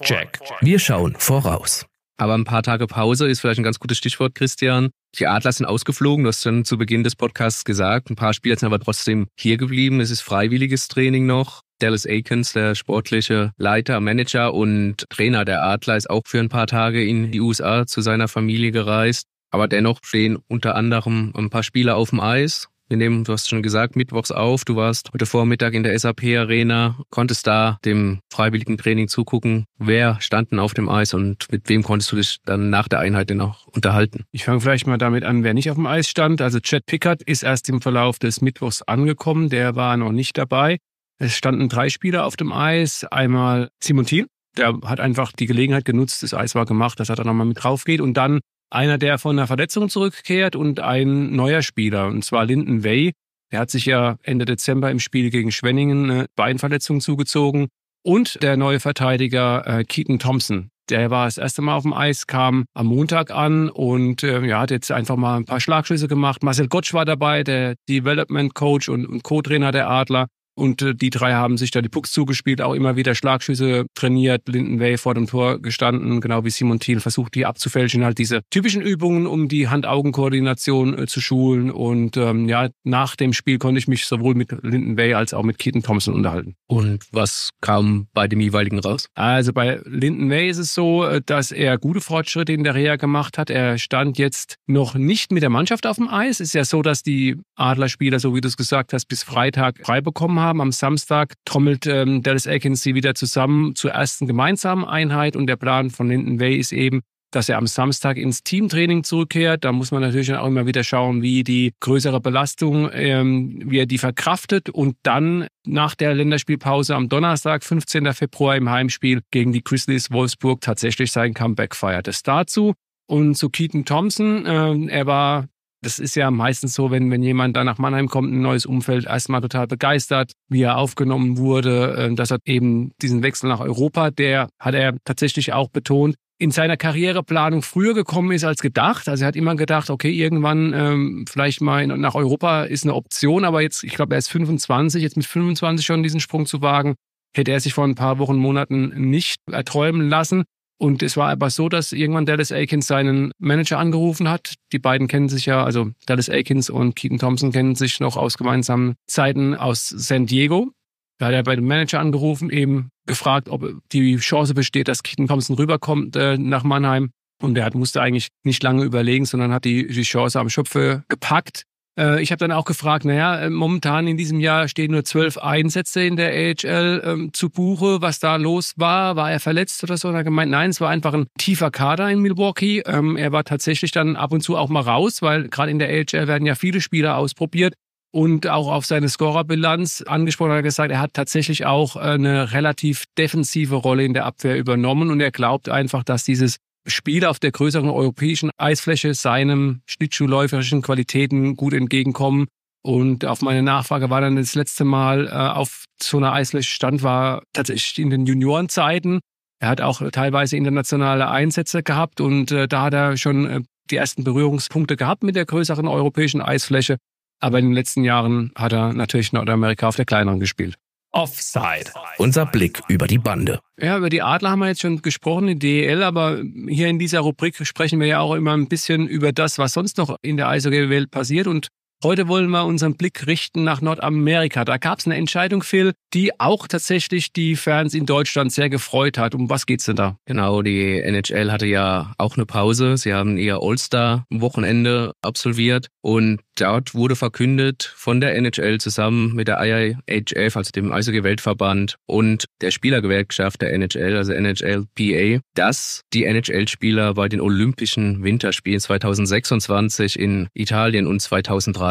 Check. 0.00 0.38
Wir 0.60 0.78
schauen 0.78 1.14
voraus. 1.18 1.86
Aber 2.18 2.34
ein 2.34 2.44
paar 2.44 2.62
Tage 2.62 2.86
Pause 2.86 3.26
ist 3.26 3.40
vielleicht 3.40 3.60
ein 3.60 3.64
ganz 3.64 3.78
gutes 3.78 3.98
Stichwort, 3.98 4.34
Christian. 4.34 4.90
Die 5.18 5.26
Adler 5.26 5.52
sind 5.52 5.66
ausgeflogen, 5.66 6.24
du 6.24 6.28
hast 6.28 6.42
schon 6.42 6.64
zu 6.64 6.78
Beginn 6.78 7.04
des 7.04 7.16
Podcasts 7.16 7.64
gesagt. 7.64 8.10
Ein 8.10 8.16
paar 8.16 8.32
Spieler 8.32 8.56
sind 8.56 8.66
aber 8.66 8.80
trotzdem 8.80 9.26
hier 9.38 9.56
geblieben. 9.56 10.00
Es 10.00 10.10
ist 10.10 10.22
freiwilliges 10.22 10.88
Training 10.88 11.26
noch. 11.26 11.62
Dallas 11.78 12.06
Aikens, 12.06 12.54
der 12.54 12.74
sportliche 12.74 13.52
Leiter, 13.58 14.00
Manager 14.00 14.54
und 14.54 15.04
Trainer 15.10 15.44
der 15.44 15.62
Adler, 15.62 15.96
ist 15.96 16.08
auch 16.08 16.22
für 16.26 16.38
ein 16.40 16.48
paar 16.48 16.66
Tage 16.66 17.04
in 17.04 17.32
die 17.32 17.40
USA 17.40 17.86
zu 17.86 18.00
seiner 18.00 18.28
Familie 18.28 18.72
gereist. 18.72 19.26
Aber 19.50 19.68
dennoch 19.68 20.00
stehen 20.02 20.38
unter 20.48 20.74
anderem 20.74 21.32
ein 21.36 21.50
paar 21.50 21.62
Spieler 21.62 21.96
auf 21.96 22.10
dem 22.10 22.20
Eis. 22.20 22.68
Wir 22.88 22.96
nehmen, 22.96 23.24
du 23.24 23.32
hast 23.32 23.48
schon 23.48 23.64
gesagt, 23.64 23.96
mittwochs 23.96 24.30
auf. 24.30 24.64
Du 24.64 24.76
warst 24.76 25.10
heute 25.12 25.26
Vormittag 25.26 25.74
in 25.74 25.82
der 25.82 25.98
SAP 25.98 26.22
Arena, 26.38 26.96
konntest 27.10 27.48
da 27.48 27.78
dem 27.84 28.20
freiwilligen 28.32 28.78
Training 28.78 29.08
zugucken. 29.08 29.64
Wer 29.76 30.20
standen 30.20 30.60
auf 30.60 30.72
dem 30.72 30.88
Eis 30.88 31.12
und 31.12 31.50
mit 31.50 31.68
wem 31.68 31.82
konntest 31.82 32.12
du 32.12 32.16
dich 32.16 32.36
dann 32.44 32.70
nach 32.70 32.86
der 32.86 33.00
Einheit 33.00 33.30
denn 33.30 33.40
auch 33.40 33.66
unterhalten? 33.66 34.24
Ich 34.30 34.44
fange 34.44 34.60
vielleicht 34.60 34.86
mal 34.86 34.98
damit 34.98 35.24
an, 35.24 35.42
wer 35.42 35.52
nicht 35.52 35.68
auf 35.68 35.76
dem 35.76 35.86
Eis 35.86 36.08
stand. 36.08 36.40
Also 36.40 36.60
Chad 36.60 36.86
Pickard 36.86 37.22
ist 37.22 37.42
erst 37.42 37.68
im 37.68 37.80
Verlauf 37.80 38.20
des 38.20 38.40
Mittwochs 38.40 38.82
angekommen. 38.82 39.48
Der 39.48 39.74
war 39.74 39.96
noch 39.96 40.12
nicht 40.12 40.38
dabei. 40.38 40.78
Es 41.18 41.34
standen 41.34 41.68
drei 41.68 41.88
Spieler 41.88 42.24
auf 42.24 42.36
dem 42.36 42.52
Eis. 42.52 43.04
Einmal 43.10 43.68
Simon 43.82 44.06
Thiel, 44.06 44.26
der 44.56 44.78
hat 44.84 45.00
einfach 45.00 45.32
die 45.32 45.46
Gelegenheit 45.46 45.84
genutzt, 45.84 46.22
das 46.22 46.34
Eis 46.34 46.54
war 46.54 46.66
gemacht, 46.66 47.00
dass 47.00 47.08
er 47.08 47.16
da 47.16 47.24
nochmal 47.24 47.46
mit 47.46 47.64
drauf 47.64 47.82
geht. 47.82 48.00
Und 48.00 48.14
dann 48.14 48.38
einer, 48.70 48.98
der 48.98 49.18
von 49.18 49.38
einer 49.38 49.46
Verletzung 49.46 49.88
zurückkehrt 49.88 50.56
und 50.56 50.80
ein 50.80 51.34
neuer 51.34 51.62
Spieler, 51.62 52.06
und 52.06 52.24
zwar 52.24 52.44
Linden 52.44 52.84
Way. 52.84 53.12
Der 53.52 53.60
hat 53.60 53.70
sich 53.70 53.86
ja 53.86 54.16
Ende 54.22 54.44
Dezember 54.44 54.90
im 54.90 54.98
Spiel 54.98 55.30
gegen 55.30 55.52
Schwenningen 55.52 56.10
eine 56.10 56.26
Beinverletzung 56.34 57.00
zugezogen. 57.00 57.68
Und 58.02 58.42
der 58.42 58.56
neue 58.56 58.78
Verteidiger 58.78 59.66
äh, 59.66 59.84
Keaton 59.84 60.18
Thompson. 60.18 60.70
Der 60.90 61.10
war 61.10 61.24
das 61.24 61.38
erste 61.38 61.62
Mal 61.62 61.74
auf 61.74 61.82
dem 61.82 61.92
Eis, 61.92 62.28
kam 62.28 62.66
am 62.74 62.86
Montag 62.86 63.32
an 63.32 63.68
und 63.68 64.22
äh, 64.22 64.44
ja, 64.46 64.60
hat 64.60 64.70
jetzt 64.70 64.92
einfach 64.92 65.16
mal 65.16 65.36
ein 65.36 65.44
paar 65.44 65.58
Schlagschüsse 65.58 66.06
gemacht. 66.06 66.44
Marcel 66.44 66.68
Gottsch 66.68 66.94
war 66.94 67.04
dabei, 67.04 67.42
der 67.42 67.74
Development 67.88 68.54
Coach 68.54 68.88
und, 68.88 69.06
und 69.06 69.24
Co-Trainer 69.24 69.72
der 69.72 69.90
Adler. 69.90 70.28
Und 70.56 70.80
äh, 70.82 70.94
die 70.94 71.10
drei 71.10 71.34
haben 71.34 71.58
sich 71.58 71.70
da 71.70 71.82
die 71.82 71.88
Pucks 71.88 72.10
zugespielt, 72.10 72.62
auch 72.62 72.72
immer 72.72 72.96
wieder 72.96 73.14
Schlagschüsse 73.14 73.86
trainiert, 73.94 74.48
Linden 74.48 74.80
Way 74.80 74.96
vor 74.96 75.14
dem 75.14 75.26
Tor 75.26 75.60
gestanden, 75.60 76.20
genau 76.20 76.44
wie 76.44 76.50
Simon 76.50 76.80
Thiel 76.80 77.00
versucht, 77.00 77.34
die 77.34 77.44
abzufälschen. 77.44 78.04
Halt 78.04 78.18
diese 78.18 78.40
typischen 78.50 78.80
Übungen, 78.80 79.26
um 79.26 79.48
die 79.48 79.68
Hand-Augen-Koordination 79.68 80.98
äh, 80.98 81.06
zu 81.06 81.20
schulen. 81.20 81.70
Und 81.70 82.16
ähm, 82.16 82.48
ja, 82.48 82.70
nach 82.84 83.16
dem 83.16 83.34
Spiel 83.34 83.58
konnte 83.58 83.78
ich 83.78 83.86
mich 83.86 84.06
sowohl 84.06 84.34
mit 84.34 84.50
Linden 84.62 84.96
Way 84.96 85.14
als 85.14 85.34
auch 85.34 85.42
mit 85.42 85.58
Keaton 85.58 85.82
Thompson 85.82 86.14
unterhalten. 86.14 86.54
Und 86.66 87.04
was 87.12 87.50
kam 87.60 88.06
bei 88.14 88.26
dem 88.26 88.40
jeweiligen 88.40 88.78
raus? 88.78 89.08
Also 89.14 89.52
bei 89.52 89.80
Linden 89.84 90.30
Way 90.30 90.48
ist 90.48 90.58
es 90.58 90.72
so, 90.72 91.04
äh, 91.04 91.20
dass 91.24 91.52
er 91.52 91.76
gute 91.76 92.00
Fortschritte 92.00 92.54
in 92.54 92.64
der 92.64 92.74
Reha 92.74 92.96
gemacht 92.96 93.36
hat. 93.36 93.50
Er 93.50 93.76
stand 93.76 94.16
jetzt 94.16 94.56
noch 94.66 94.94
nicht 94.94 95.32
mit 95.32 95.42
der 95.42 95.50
Mannschaft 95.50 95.86
auf 95.86 95.96
dem 95.96 96.08
Eis. 96.08 96.40
Es 96.40 96.48
ist 96.48 96.54
ja 96.54 96.64
so, 96.64 96.80
dass 96.80 97.02
die 97.02 97.36
Adlerspieler, 97.56 98.20
so 98.20 98.34
wie 98.34 98.40
du 98.40 98.48
es 98.48 98.56
gesagt 98.56 98.94
hast, 98.94 99.04
bis 99.06 99.22
Freitag 99.22 99.80
frei 99.84 100.00
bekommen 100.00 100.40
haben 100.40 100.45
haben. 100.46 100.60
Am 100.60 100.72
Samstag 100.72 101.34
trommelt 101.44 101.86
ähm, 101.86 102.22
Dallas 102.22 102.46
Atkins 102.46 102.82
sie 102.82 102.94
wieder 102.94 103.14
zusammen 103.14 103.74
zur 103.74 103.90
ersten 103.90 104.26
gemeinsamen 104.26 104.84
Einheit 104.84 105.36
und 105.36 105.46
der 105.46 105.56
Plan 105.56 105.90
von 105.90 106.08
Linden 106.08 106.40
Way 106.40 106.56
ist 106.56 106.72
eben, 106.72 107.02
dass 107.30 107.48
er 107.48 107.58
am 107.58 107.66
Samstag 107.66 108.16
ins 108.16 108.42
Teamtraining 108.42 109.04
zurückkehrt. 109.04 109.64
Da 109.64 109.72
muss 109.72 109.90
man 109.90 110.00
natürlich 110.00 110.32
auch 110.34 110.46
immer 110.46 110.66
wieder 110.66 110.84
schauen, 110.84 111.22
wie 111.22 111.44
die 111.44 111.74
größere 111.80 112.20
Belastung, 112.20 112.88
ähm, 112.92 113.62
wie 113.64 113.78
er 113.78 113.86
die 113.86 113.98
verkraftet 113.98 114.70
und 114.70 114.96
dann 115.02 115.46
nach 115.66 115.94
der 115.94 116.14
Länderspielpause 116.14 116.94
am 116.94 117.08
Donnerstag, 117.08 117.64
15. 117.64 118.14
Februar 118.14 118.56
im 118.56 118.70
Heimspiel 118.70 119.20
gegen 119.30 119.52
die 119.52 119.62
Grizzlies 119.62 120.10
Wolfsburg 120.10 120.60
tatsächlich 120.60 121.12
sein 121.12 121.34
Comeback 121.34 121.74
feiert. 121.74 122.06
Das 122.06 122.22
dazu. 122.22 122.74
Und 123.08 123.34
zu 123.36 123.50
Keaton 123.50 123.84
Thompson, 123.84 124.46
äh, 124.46 124.92
er 124.92 125.06
war 125.06 125.46
das 125.82 125.98
ist 125.98 126.16
ja 126.16 126.30
meistens 126.30 126.74
so, 126.74 126.90
wenn, 126.90 127.10
wenn 127.10 127.22
jemand 127.22 127.56
da 127.56 127.64
nach 127.64 127.78
Mannheim 127.78 128.08
kommt, 128.08 128.32
ein 128.32 128.40
neues 128.40 128.66
Umfeld, 128.66 129.06
erstmal 129.06 129.40
total 129.40 129.66
begeistert, 129.66 130.32
wie 130.48 130.62
er 130.62 130.78
aufgenommen 130.78 131.38
wurde. 131.38 131.96
Ähm, 131.98 132.16
das 132.16 132.30
hat 132.30 132.40
eben 132.44 132.92
diesen 133.02 133.22
Wechsel 133.22 133.48
nach 133.48 133.60
Europa, 133.60 134.10
der 134.10 134.48
hat 134.60 134.74
er 134.74 134.96
tatsächlich 135.04 135.52
auch 135.52 135.68
betont, 135.68 136.16
in 136.38 136.50
seiner 136.50 136.76
Karriereplanung 136.76 137.62
früher 137.62 137.94
gekommen 137.94 138.32
ist 138.32 138.44
als 138.44 138.60
gedacht. 138.60 139.08
Also 139.08 139.24
er 139.24 139.28
hat 139.28 139.36
immer 139.36 139.56
gedacht, 139.56 139.88
okay, 139.88 140.10
irgendwann 140.10 140.72
ähm, 140.74 141.24
vielleicht 141.28 141.60
mal 141.60 141.86
nach 141.86 142.14
Europa 142.14 142.64
ist 142.64 142.84
eine 142.84 142.94
Option, 142.94 143.44
aber 143.44 143.62
jetzt, 143.62 143.84
ich 143.84 143.94
glaube, 143.94 144.14
er 144.14 144.18
ist 144.18 144.28
25, 144.28 145.02
jetzt 145.02 145.16
mit 145.16 145.26
25 145.26 145.86
schon 145.86 146.02
diesen 146.02 146.20
Sprung 146.20 146.46
zu 146.46 146.60
wagen, 146.60 146.94
hätte 147.34 147.52
er 147.52 147.60
sich 147.60 147.74
vor 147.74 147.84
ein 147.84 147.94
paar 147.94 148.18
Wochen, 148.18 148.36
Monaten 148.36 149.08
nicht 149.08 149.40
erträumen 149.50 150.08
lassen. 150.08 150.44
Und 150.78 151.02
es 151.02 151.16
war 151.16 151.30
aber 151.30 151.48
so, 151.48 151.68
dass 151.68 151.92
irgendwann 151.92 152.26
Dallas 152.26 152.52
Aikens 152.52 152.86
seinen 152.86 153.32
Manager 153.38 153.78
angerufen 153.78 154.28
hat. 154.28 154.54
Die 154.72 154.78
beiden 154.78 155.08
kennen 155.08 155.28
sich 155.28 155.46
ja, 155.46 155.64
also 155.64 155.90
Dallas 156.04 156.28
Aikens 156.28 156.68
und 156.68 156.94
Keaton 156.96 157.18
Thompson 157.18 157.52
kennen 157.52 157.74
sich 157.74 157.98
noch 158.00 158.16
aus 158.16 158.36
gemeinsamen 158.36 158.94
Zeiten 159.06 159.54
aus 159.54 159.88
San 159.88 160.26
Diego. 160.26 160.70
Da 161.18 161.26
hat 161.26 161.32
er 161.32 161.42
bei 161.42 161.56
dem 161.56 161.66
Manager 161.66 161.98
angerufen, 161.98 162.50
eben 162.50 162.90
gefragt, 163.06 163.48
ob 163.48 163.66
die 163.92 164.16
Chance 164.16 164.52
besteht, 164.52 164.88
dass 164.88 165.02
Keaton 165.02 165.28
Thompson 165.28 165.56
rüberkommt 165.56 166.14
äh, 166.14 166.36
nach 166.36 166.62
Mannheim. 166.62 167.10
Und 167.42 167.56
er 167.56 167.74
musste 167.74 168.02
eigentlich 168.02 168.28
nicht 168.44 168.62
lange 168.62 168.84
überlegen, 168.84 169.24
sondern 169.24 169.52
hat 169.52 169.64
die, 169.64 169.86
die 169.86 170.02
Chance 170.02 170.38
am 170.38 170.50
Schöpfe 170.50 171.04
gepackt. 171.08 171.64
Äh, 171.98 172.22
ich 172.22 172.30
habe 172.30 172.38
dann 172.38 172.52
auch 172.52 172.64
gefragt, 172.64 173.04
naja, 173.04 173.40
äh, 173.40 173.50
momentan 173.50 174.06
in 174.06 174.16
diesem 174.16 174.40
Jahr 174.40 174.68
stehen 174.68 174.92
nur 174.92 175.04
zwölf 175.04 175.38
Einsätze 175.38 176.02
in 176.02 176.16
der 176.16 176.30
AHL 176.30 177.02
ähm, 177.04 177.32
zu 177.32 177.50
Buche. 177.50 178.02
Was 178.02 178.18
da 178.18 178.36
los 178.36 178.74
war, 178.76 179.16
war 179.16 179.30
er 179.30 179.40
verletzt 179.40 179.82
oder 179.82 179.96
so? 179.96 180.08
Und 180.08 180.14
er 180.14 180.18
hat 180.18 180.24
gemeint, 180.26 180.50
nein, 180.50 180.70
es 180.70 180.80
war 180.80 180.90
einfach 180.90 181.14
ein 181.14 181.26
tiefer 181.38 181.70
Kader 181.70 182.10
in 182.10 182.20
Milwaukee. 182.20 182.82
Ähm, 182.86 183.16
er 183.16 183.32
war 183.32 183.44
tatsächlich 183.44 183.90
dann 183.92 184.16
ab 184.16 184.32
und 184.32 184.42
zu 184.42 184.56
auch 184.56 184.68
mal 184.68 184.80
raus, 184.80 185.22
weil 185.22 185.48
gerade 185.48 185.70
in 185.70 185.78
der 185.78 185.88
AHL 185.88 186.28
werden 186.28 186.46
ja 186.46 186.54
viele 186.54 186.80
Spieler 186.80 187.16
ausprobiert. 187.16 187.74
und 188.12 188.46
auch 188.48 188.68
auf 188.68 188.86
seine 188.86 189.10
Scorerbilanz 189.10 190.02
angesprochen 190.06 190.52
hat 190.52 190.58
er 190.58 190.62
gesagt, 190.62 190.90
er 190.90 191.00
hat 191.00 191.12
tatsächlich 191.12 191.66
auch 191.66 191.96
eine 191.96 192.52
relativ 192.52 193.04
defensive 193.18 193.74
Rolle 193.74 194.04
in 194.04 194.14
der 194.14 194.24
Abwehr 194.24 194.56
übernommen 194.56 195.10
und 195.10 195.20
er 195.20 195.30
glaubt 195.30 195.68
einfach, 195.68 196.02
dass 196.02 196.24
dieses 196.24 196.56
Spiel 196.86 197.24
auf 197.24 197.38
der 197.38 197.52
größeren 197.52 197.90
europäischen 197.90 198.50
Eisfläche 198.58 199.14
seinem 199.14 199.82
schnittschuhläuferischen 199.86 200.82
Qualitäten 200.82 201.56
gut 201.56 201.74
entgegenkommen. 201.74 202.46
Und 202.82 203.24
auf 203.24 203.42
meine 203.42 203.62
Nachfrage 203.62 204.10
war 204.10 204.20
dann 204.20 204.36
das 204.36 204.54
letzte 204.54 204.84
Mal 204.84 205.26
äh, 205.26 205.30
auf 205.30 205.86
so 206.00 206.18
einer 206.18 206.32
Eisfläche 206.32 206.72
stand, 206.72 207.02
war 207.02 207.42
tatsächlich 207.52 207.98
in 207.98 208.10
den 208.10 208.26
Juniorenzeiten. 208.26 209.20
Er 209.58 209.68
hat 209.68 209.80
auch 209.80 210.02
teilweise 210.12 210.56
internationale 210.56 211.28
Einsätze 211.28 211.82
gehabt 211.82 212.20
und 212.20 212.52
äh, 212.52 212.68
da 212.68 212.82
hat 212.82 212.94
er 212.94 213.16
schon 213.16 213.46
äh, 213.46 213.60
die 213.90 213.96
ersten 213.96 214.22
Berührungspunkte 214.22 214.96
gehabt 214.96 215.22
mit 215.22 215.34
der 215.34 215.46
größeren 215.46 215.88
europäischen 215.88 216.40
Eisfläche. 216.40 216.98
Aber 217.40 217.58
in 217.58 217.66
den 217.66 217.74
letzten 217.74 218.04
Jahren 218.04 218.52
hat 218.54 218.72
er 218.72 218.92
natürlich 218.92 219.32
Nordamerika 219.32 219.88
auf 219.88 219.96
der 219.96 220.04
kleineren 220.04 220.40
gespielt. 220.40 220.76
Offside. 221.16 221.92
Unser 222.18 222.44
Blick 222.44 222.82
über 222.88 223.06
die 223.06 223.16
Bande. 223.16 223.60
Ja, 223.80 223.96
über 223.96 224.10
die 224.10 224.20
Adler 224.20 224.50
haben 224.50 224.58
wir 224.58 224.68
jetzt 224.68 224.82
schon 224.82 225.00
gesprochen, 225.00 225.46
die 225.46 225.58
DEL, 225.58 226.02
aber 226.02 226.42
hier 226.68 226.88
in 226.88 226.98
dieser 226.98 227.20
Rubrik 227.20 227.56
sprechen 227.66 228.00
wir 228.00 228.06
ja 228.06 228.20
auch 228.20 228.34
immer 228.34 228.54
ein 228.54 228.68
bisschen 228.68 229.08
über 229.08 229.32
das, 229.32 229.58
was 229.58 229.72
sonst 229.72 229.96
noch 229.96 230.16
in 230.20 230.36
der 230.36 230.48
Eishockey-Welt 230.48 231.10
passiert. 231.10 231.46
Und 231.46 231.68
Heute 232.04 232.28
wollen 232.28 232.50
wir 232.50 232.66
unseren 232.66 232.94
Blick 232.94 233.26
richten 233.26 233.64
nach 233.64 233.80
Nordamerika. 233.80 234.66
Da 234.66 234.76
gab 234.76 234.98
es 234.98 235.06
eine 235.06 235.16
Entscheidung, 235.16 235.62
Phil, 235.62 235.94
die 236.12 236.38
auch 236.38 236.68
tatsächlich 236.68 237.32
die 237.32 237.56
Fans 237.56 237.94
in 237.94 238.04
Deutschland 238.04 238.52
sehr 238.52 238.68
gefreut 238.68 239.16
hat. 239.16 239.34
Um 239.34 239.48
was 239.48 239.64
geht's 239.64 239.86
denn 239.86 239.96
da? 239.96 240.18
Genau, 240.26 240.60
die 240.60 241.00
NHL 241.00 241.50
hatte 241.50 241.64
ja 241.64 242.12
auch 242.18 242.36
eine 242.36 242.44
Pause. 242.44 242.98
Sie 242.98 243.14
haben 243.14 243.38
ihr 243.38 243.60
All-Star-Wochenende 243.62 245.12
absolviert 245.22 245.88
und 246.02 246.40
dort 246.56 246.94
wurde 246.94 247.16
verkündet 247.16 247.90
von 247.96 248.20
der 248.20 248.36
NHL 248.36 248.78
zusammen 248.78 249.34
mit 249.34 249.48
der 249.48 249.58
IIHF, 249.62 250.56
also 250.56 250.70
dem 250.72 250.92
Eishockey-Weltverband 250.92 251.96
und 252.04 252.44
der 252.60 252.72
Spielergewerkschaft 252.72 253.62
der 253.62 253.72
NHL, 253.72 254.16
also 254.16 254.34
NHLPA, 254.34 255.40
dass 255.54 256.02
die 256.12 256.24
NHL-Spieler 256.24 257.14
bei 257.14 257.28
den 257.28 257.40
Olympischen 257.40 258.22
Winterspielen 258.22 258.80
2026 258.80 260.18
in 260.18 260.48
Italien 260.52 261.06
und 261.06 261.20
2030 261.20 261.85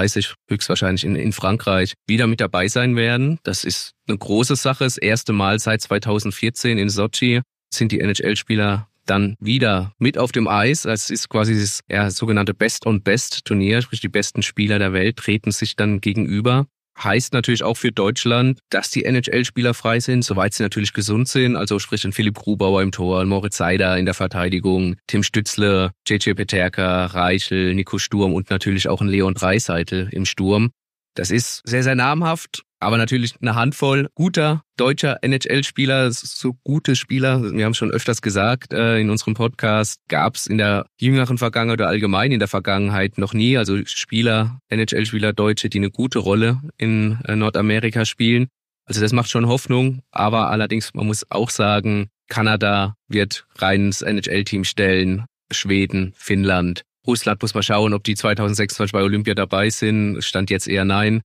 höchstwahrscheinlich 0.49 1.03
in, 1.03 1.15
in 1.15 1.31
Frankreich 1.31 1.93
wieder 2.07 2.27
mit 2.27 2.41
dabei 2.41 2.67
sein 2.67 2.95
werden. 2.95 3.39
Das 3.43 3.63
ist 3.63 3.91
eine 4.07 4.17
große 4.17 4.55
Sache. 4.55 4.83
Das 4.83 4.97
erste 4.97 5.33
Mal 5.33 5.59
seit 5.59 5.81
2014 5.81 6.77
in 6.77 6.89
Sochi 6.89 7.41
sind 7.73 7.91
die 7.91 7.99
NHL-Spieler 7.99 8.87
dann 9.05 9.35
wieder 9.39 9.93
mit 9.99 10.17
auf 10.17 10.31
dem 10.31 10.47
Eis. 10.47 10.85
Es 10.85 11.09
ist 11.09 11.29
quasi 11.29 11.59
das 11.59 11.81
ja, 11.89 12.09
sogenannte 12.09 12.53
Best-on-Best-Turnier, 12.53 13.81
sprich 13.81 14.01
die 14.01 14.09
besten 14.09 14.41
Spieler 14.41 14.79
der 14.79 14.93
Welt 14.93 15.17
treten 15.17 15.51
sich 15.51 15.75
dann 15.75 16.01
gegenüber. 16.01 16.65
Heißt 17.01 17.33
natürlich 17.33 17.63
auch 17.63 17.75
für 17.75 17.91
Deutschland, 17.91 18.59
dass 18.69 18.89
die 18.89 19.03
NHL-Spieler 19.03 19.73
frei 19.73 19.99
sind, 19.99 20.23
soweit 20.23 20.53
sie 20.53 20.63
natürlich 20.63 20.93
gesund 20.93 21.27
sind. 21.27 21.55
Also 21.55 21.79
sprich 21.79 22.05
ein 22.05 22.13
Philipp 22.13 22.35
Grubauer 22.35 22.81
im 22.81 22.91
Tor, 22.91 23.23
Moritz 23.25 23.57
Seider 23.57 23.97
in 23.97 24.05
der 24.05 24.13
Verteidigung, 24.13 24.95
Tim 25.07 25.23
Stützle, 25.23 25.91
JJ 26.07 26.33
Peterka, 26.33 27.07
Reichel, 27.07 27.73
Nico 27.73 27.97
Sturm 27.97 28.33
und 28.33 28.49
natürlich 28.49 28.87
auch 28.87 29.01
ein 29.01 29.07
Leon 29.07 29.33
Dreiseitel 29.33 30.09
im 30.11 30.25
Sturm. 30.25 30.71
Das 31.15 31.31
ist 31.31 31.61
sehr, 31.65 31.83
sehr 31.83 31.95
namhaft, 31.95 32.64
aber 32.79 32.97
natürlich 32.97 33.35
eine 33.41 33.55
Handvoll 33.55 34.09
guter 34.15 34.63
deutscher 34.77 35.17
NHL-Spieler, 35.21 36.11
so 36.11 36.53
gute 36.63 36.95
Spieler. 36.95 37.53
Wir 37.53 37.65
haben 37.65 37.73
schon 37.73 37.91
öfters 37.91 38.21
gesagt 38.21 38.73
äh, 38.73 38.99
in 38.99 39.09
unserem 39.09 39.33
Podcast, 39.33 40.01
gab 40.07 40.35
es 40.35 40.47
in 40.47 40.57
der 40.57 40.85
jüngeren 40.99 41.37
Vergangenheit 41.37 41.79
oder 41.79 41.87
allgemein 41.87 42.31
in 42.31 42.39
der 42.39 42.47
Vergangenheit 42.47 43.17
noch 43.17 43.33
nie. 43.33 43.57
Also 43.57 43.77
Spieler, 43.85 44.59
NHL-Spieler 44.69 45.33
Deutsche, 45.33 45.69
die 45.69 45.79
eine 45.79 45.91
gute 45.91 46.19
Rolle 46.19 46.61
in 46.77 47.19
äh, 47.25 47.35
Nordamerika 47.35 48.05
spielen. 48.05 48.47
Also 48.85 49.01
das 49.01 49.13
macht 49.13 49.29
schon 49.29 49.47
Hoffnung, 49.47 50.01
aber 50.11 50.51
allerdings, 50.51 50.93
man 50.93 51.07
muss 51.07 51.25
auch 51.31 51.49
sagen, 51.49 52.09
Kanada 52.27 52.95
wird 53.07 53.47
reines 53.57 54.01
NHL-Team 54.01 54.63
stellen, 54.63 55.25
Schweden, 55.51 56.13
Finnland, 56.15 56.83
Russland 57.07 57.41
muss 57.41 57.53
mal 57.53 57.63
schauen, 57.63 57.93
ob 57.93 58.03
die 58.03 58.15
2026 58.15 58.91
bei 58.91 59.03
Olympia 59.03 59.35
dabei 59.35 59.69
sind. 59.69 60.23
Stand 60.23 60.49
jetzt 60.49 60.67
eher 60.67 60.85
nein. 60.85 61.21